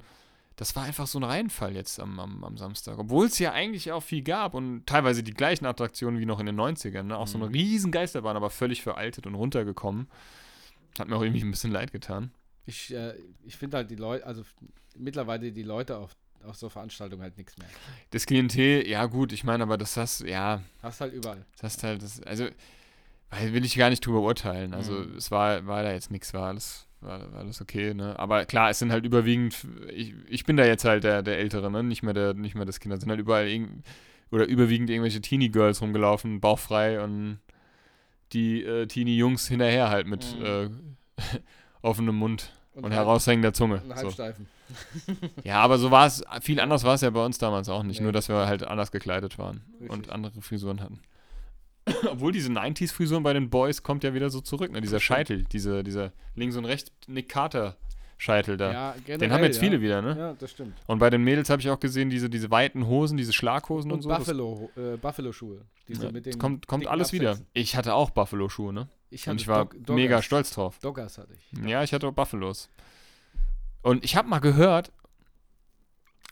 [0.60, 2.98] das war einfach so ein Reinfall jetzt am, am, am Samstag.
[2.98, 6.44] Obwohl es ja eigentlich auch viel gab und teilweise die gleichen Attraktionen wie noch in
[6.44, 7.04] den 90ern.
[7.04, 7.16] Ne?
[7.16, 7.52] Auch so eine Mhm.
[7.54, 10.06] riesen Geisterbahn, aber völlig veraltet und runtergekommen.
[10.98, 12.30] Hat mir auch irgendwie ein bisschen leid getan.
[12.66, 13.14] Ich, äh,
[13.46, 14.42] ich finde halt die Leute, also
[14.96, 17.68] mittlerweile die Leute auf, auf so Veranstaltungen halt nichts mehr.
[18.10, 21.46] Das Klientel, ja gut, ich meine, aber das hast, ja, Hast halt überall.
[21.62, 22.48] Das ist halt, das, also,
[23.30, 24.74] weil will ich gar nicht drüber urteilen.
[24.74, 25.16] Also, Mhm.
[25.16, 28.18] es war, war da jetzt nichts, war alles, war, war alles okay, ne?
[28.18, 31.70] Aber klar, es sind halt überwiegend, ich, ich bin da jetzt halt der, der Ältere,
[31.70, 31.82] ne?
[31.82, 32.94] Nicht mehr, der, nicht mehr das Kind.
[32.94, 33.84] Es sind halt überall irgend,
[34.30, 37.38] oder überwiegend irgendwelche Teenie-Girls rumgelaufen, bauchfrei und
[38.32, 40.44] die äh, Teenie-Jungs hinterher halt mit Mhm.
[40.44, 40.68] äh,
[41.82, 43.76] offenem Mund und, halb- heraushängender Zunge.
[43.82, 43.94] und So.
[43.96, 44.46] Halbsteifen.
[45.44, 47.98] Ja, aber so war es, viel anders war es ja bei uns damals auch nicht,
[47.98, 48.04] Nee.
[48.04, 50.12] nur dass wir halt anders gekleidet waren und Richtig.
[50.12, 51.00] andere Frisuren hatten.
[52.10, 54.80] Obwohl diese 90s-Frisuren bei den Boys kommt ja wieder so zurück, ne?
[54.80, 55.00] Dieser.
[55.00, 57.76] Scheitel, diese, dieser links und rechts Nick Carter
[58.18, 58.70] Scheitel da.
[58.72, 59.60] Ja, Den generell, haben jetzt ja.
[59.62, 60.14] viele wieder, ne?
[60.18, 60.74] Ja, das stimmt.
[60.86, 63.96] Und bei den Mädels habe ich auch gesehen, diese, diese weiten Hosen, diese Schlaghosen und,
[63.98, 64.08] Und so.
[64.10, 65.62] Buffalo, äh, Buffalo-Schuhe.
[65.88, 67.30] Ja, mit das den kommt kommt alles wieder.
[67.30, 67.50] Absätzen.
[67.54, 68.88] Ich hatte auch Buffalo-Schuhe, ne?
[69.08, 69.96] Ich Und hatte ich war Dog- Doggers.
[69.96, 70.78] mega stolz drauf.
[70.80, 71.66] Doggers hatte ich.
[71.66, 72.68] Ja, ich hatte auch Buffalos.
[73.82, 74.92] Und ich habe mal gehört,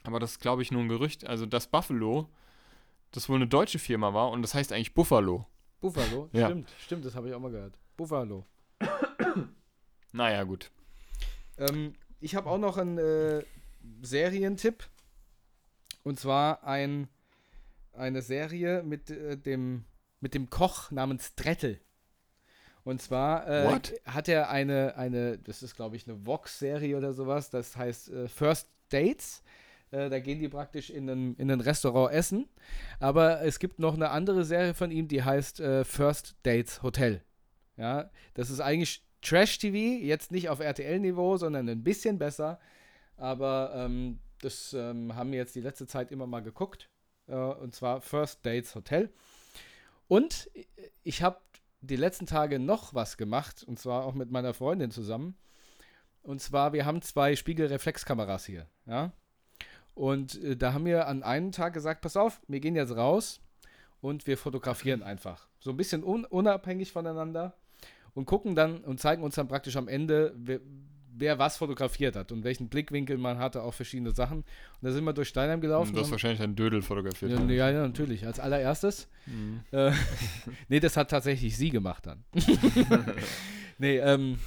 [0.04, 2.28] aber das ist, glaube ich, nur ein Gerücht, also dass Buffalo
[3.12, 5.46] das wohl eine deutsche Firma war und das heißt eigentlich Buffalo.
[5.80, 6.46] Buffalo, Ja.
[6.46, 7.78] stimmt, stimmt, das habe ich auch mal gehört.
[7.96, 8.44] Buffalo.
[10.12, 10.70] Naja, gut.
[11.58, 13.42] Ähm, ich habe auch noch einen äh,
[14.02, 14.88] Serientipp.
[16.02, 17.08] Und zwar ein,
[17.92, 19.84] eine Serie mit, äh, dem,
[20.20, 21.80] mit dem Koch namens Drettel.
[22.84, 27.50] Und zwar äh, hat er eine, eine, das ist glaube ich eine Vox-Serie oder sowas,
[27.50, 29.42] das heißt äh, First Dates.
[29.90, 32.48] Äh, da gehen die praktisch in ein, in ein Restaurant essen.
[33.00, 37.22] Aber es gibt noch eine andere Serie von ihm, die heißt äh, First Dates Hotel.
[37.76, 42.58] Ja, das ist eigentlich Trash-TV, jetzt nicht auf RTL-Niveau, sondern ein bisschen besser.
[43.16, 46.88] Aber ähm, das ähm, haben wir jetzt die letzte Zeit immer mal geguckt.
[47.26, 49.10] Äh, und zwar First Dates Hotel.
[50.08, 50.50] Und
[51.04, 51.38] ich habe
[51.80, 55.36] die letzten Tage noch was gemacht, und zwar auch mit meiner Freundin zusammen.
[56.22, 59.12] Und zwar, wir haben zwei Spiegelreflexkameras hier, ja.
[59.98, 63.40] Und äh, da haben wir an einem Tag gesagt, pass auf, wir gehen jetzt raus
[64.00, 65.48] und wir fotografieren einfach.
[65.58, 67.54] So ein bisschen un unabhängig voneinander
[68.14, 70.60] und gucken dann und zeigen uns dann praktisch am Ende, wer,
[71.16, 74.38] wer was fotografiert hat und welchen Blickwinkel man hatte auf verschiedene Sachen.
[74.38, 74.46] Und
[74.82, 75.92] da sind wir durch Steinheim gelaufen.
[75.92, 77.32] Du hast wahrscheinlich ein Dödel fotografiert.
[77.32, 78.24] ja, ja, ja, natürlich.
[78.24, 79.08] Als allererstes.
[79.26, 79.62] Mhm.
[79.72, 79.90] Äh,
[80.68, 82.22] nee, das hat tatsächlich sie gemacht dann.
[83.78, 84.38] nee, ähm,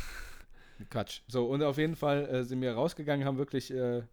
[0.90, 1.24] Quatsch.
[1.28, 4.04] So, und auf jeden Fall äh, sind wir rausgegangen, haben wirklich äh,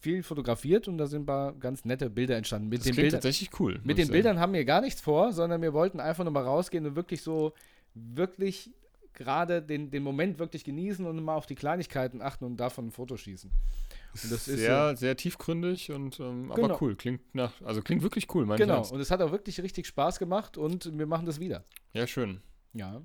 [0.00, 2.68] viel fotografiert und da sind ein paar ganz nette Bilder entstanden.
[2.68, 3.80] Mit Das den, klingt Bildern, tatsächlich cool.
[3.84, 4.12] mit den sagen.
[4.12, 7.22] Bildern haben wir gar nichts vor, sondern wir wollten einfach nur mal rausgehen und wirklich
[7.22, 7.52] so,
[7.94, 8.70] wirklich
[9.14, 12.90] gerade den, den Moment wirklich genießen und mal auf die Kleinigkeiten achten und davon ein
[12.92, 13.50] Foto schießen.
[13.50, 16.66] Und das ist sehr, sehr tiefgründig und ähm, Genau.
[16.66, 16.96] aber cool.
[16.96, 20.18] Klingt nach, also klingt wirklich cool, meine Genau, und es hat auch wirklich richtig Spaß
[20.18, 21.64] gemacht und wir machen das wieder.
[21.94, 22.40] Ja, schön.
[22.74, 23.00] Ja.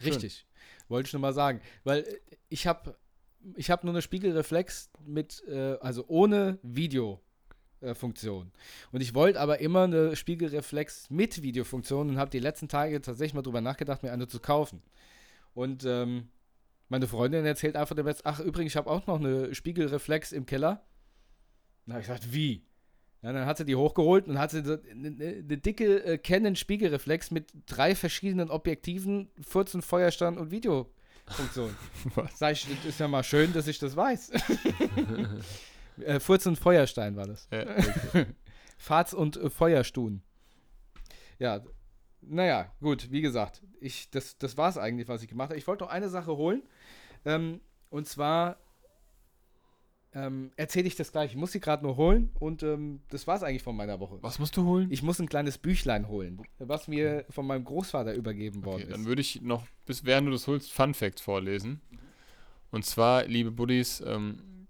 [0.00, 0.06] Schön.
[0.12, 0.46] Richtig.
[0.88, 1.60] Wollte ich nur mal sagen.
[1.84, 2.18] Weil äh,
[2.48, 2.94] ich habe
[3.56, 8.52] ich hab nur eine Spiegelreflex mit, äh, also ohne Videofunktion.
[8.92, 13.34] und ich wollte aber immer eine Spiegelreflex mit Videofunktion und habe die letzten Tage tatsächlich
[13.34, 14.82] mal drüber nachgedacht, mir eine zu kaufen.
[15.54, 16.28] Und ähm,
[16.88, 20.46] meine Freundin erzählt einfach dem jetzt, ach übrigens, ich habe auch noch eine Spiegelreflex im
[20.46, 20.84] Keller.
[21.88, 22.64] Habe ich gesagt, wie?
[23.22, 27.30] Ja, dann hat sie die hochgeholt und hat sie eine, eine, dicke äh, Canon Spiegelreflex
[27.30, 30.50] mit drei verschiedenen Objektiven, Furzen, Feuerstand und
[31.26, 31.76] Videofunktion.
[32.14, 32.38] Was?
[32.38, 34.30] Sag ich, das ist ja mal schön, dass ich das weiß.
[36.00, 37.48] äh, Furz und Feuerstein war das.
[37.50, 38.26] Ja, okay.
[38.78, 40.22] Farz und äh, Feuerstun.
[41.38, 41.62] Ja,
[42.20, 45.58] naja, gut, wie gesagt, ich, das, das war es eigentlich, was ich gemacht habe.
[45.58, 46.62] Ich wollte noch eine Sache holen.
[47.24, 47.60] Ähm,
[47.90, 48.58] und zwar
[50.14, 51.30] ähm, erzähle ich das gleich.
[51.30, 54.18] Ich muss sie gerade nur holen und ähm, das war es eigentlich von meiner Woche.
[54.20, 54.90] Was musst du holen?
[54.90, 59.00] Ich muss ein kleines Büchlein holen, was mir von meinem Großvater übergeben worden Okay, dann
[59.02, 59.06] ist.
[59.06, 61.80] würde ich noch, bis während du das holst, Fun Facts vorlesen.
[62.70, 64.66] Und zwar, liebe Buddies, ähm,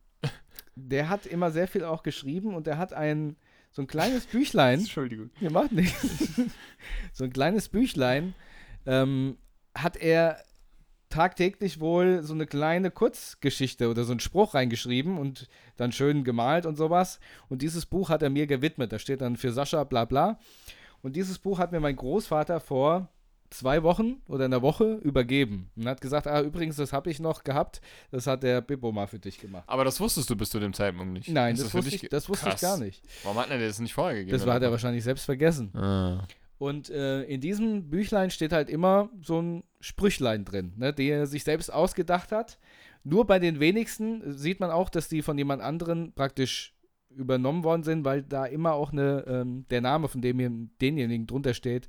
[0.75, 3.35] der hat immer sehr viel auch geschrieben und er hat ein
[3.71, 4.79] so ein kleines Büchlein.
[4.79, 5.31] Entschuldigung.
[5.39, 6.41] Ihr macht nichts.
[7.13, 8.33] so ein kleines Büchlein
[8.85, 9.37] ähm,
[9.75, 10.43] hat er
[11.11, 15.47] tagtäglich wohl so eine kleine Kurzgeschichte oder so einen Spruch reingeschrieben und
[15.77, 17.19] dann schön gemalt und sowas.
[17.49, 18.91] Und dieses Buch hat er mir gewidmet.
[18.91, 20.39] Da steht dann für Sascha bla bla.
[21.03, 23.09] Und dieses Buch hat mir mein Großvater vor
[23.51, 27.43] zwei Wochen oder einer Woche übergeben und hat gesagt, ah, übrigens, das habe ich noch
[27.43, 29.63] gehabt, das hat der Bippo mal für dich gemacht.
[29.67, 31.29] Aber das wusstest du bis zu dem Zeitpunkt nicht.
[31.29, 33.03] Nein, das, für wusste, ich, das wusste ich gar nicht.
[33.23, 34.37] Warum hat er dir das nicht vorher gegeben?
[34.37, 35.75] Das hat er wahrscheinlich selbst vergessen.
[35.75, 36.25] Ah.
[36.61, 41.25] Und äh, in diesem Büchlein steht halt immer so ein Sprüchlein drin, ne, die er
[41.25, 42.59] sich selbst ausgedacht hat.
[43.03, 46.75] Nur bei den wenigsten sieht man auch, dass die von jemand anderen praktisch
[47.09, 51.55] übernommen worden sind, weil da immer auch eine, ähm, der Name von dem, denjenigen drunter
[51.55, 51.87] steht,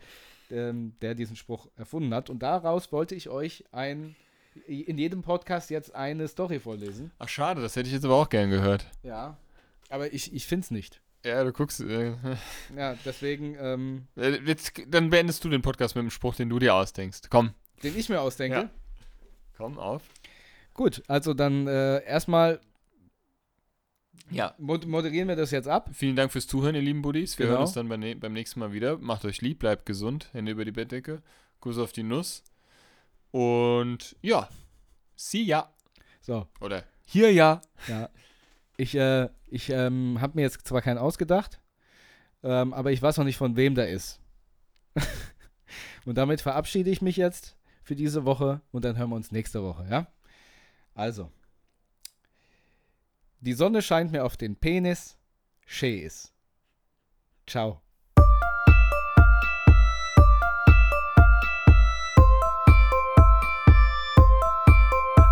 [0.50, 2.30] ähm, der diesen Spruch erfunden hat.
[2.30, 4.16] Und daraus wollte ich euch ein,
[4.66, 7.10] in jedem Podcast jetzt eine Story vorlesen.
[7.18, 8.86] Ach, schade, das hätte ich jetzt aber auch gern gehört.
[9.02, 9.36] Ja.
[9.90, 11.01] Aber ich, ich finde es nicht.
[11.24, 11.80] Ja, du guckst.
[11.80, 12.14] Äh,
[12.76, 16.58] Ja, deswegen, ähm, äh, jetzt, dann beendest du den Podcast mit dem Spruch, den du
[16.58, 17.22] dir ausdenkst.
[17.30, 17.54] Komm.
[17.82, 18.56] den ich mir ausdenke.
[18.56, 18.70] Ja.
[19.56, 20.02] Komm auf.
[20.74, 22.60] Gut, also dann äh, erstmal
[24.30, 24.54] Ja.
[24.58, 25.90] mod moderieren wir das jetzt ab.
[25.92, 27.38] Vielen Dank fürs Zuhören, ihr lieben Buddies.
[27.38, 27.56] Wir Genau.
[27.58, 28.98] hören uns dann beim, ne- beim nächsten Mal wieder.
[28.98, 30.28] Macht euch lieb, bleibt gesund.
[30.32, 31.22] Hände über die Bettdecke.
[31.60, 32.42] Kuss auf die Nuss.
[33.30, 34.48] Und ja.
[35.16, 35.72] See ya.
[36.20, 37.60] So, Oder hier ja.
[37.88, 38.08] ja.
[38.82, 41.60] Ich, äh, ich ähm, habe mir jetzt zwar keinen ausgedacht,
[42.42, 44.20] ähm, aber ich weiß noch nicht, von wem der ist.
[46.04, 49.62] und damit verabschiede ich mich jetzt für diese Woche und dann hören wir uns nächste
[49.62, 50.08] Woche, ja?
[50.94, 51.30] Also.
[53.38, 55.16] Die Sonne scheint mir auf den Penis.
[55.64, 56.32] Schee ist.
[57.46, 57.82] Ciao.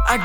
[0.08, 0.18] I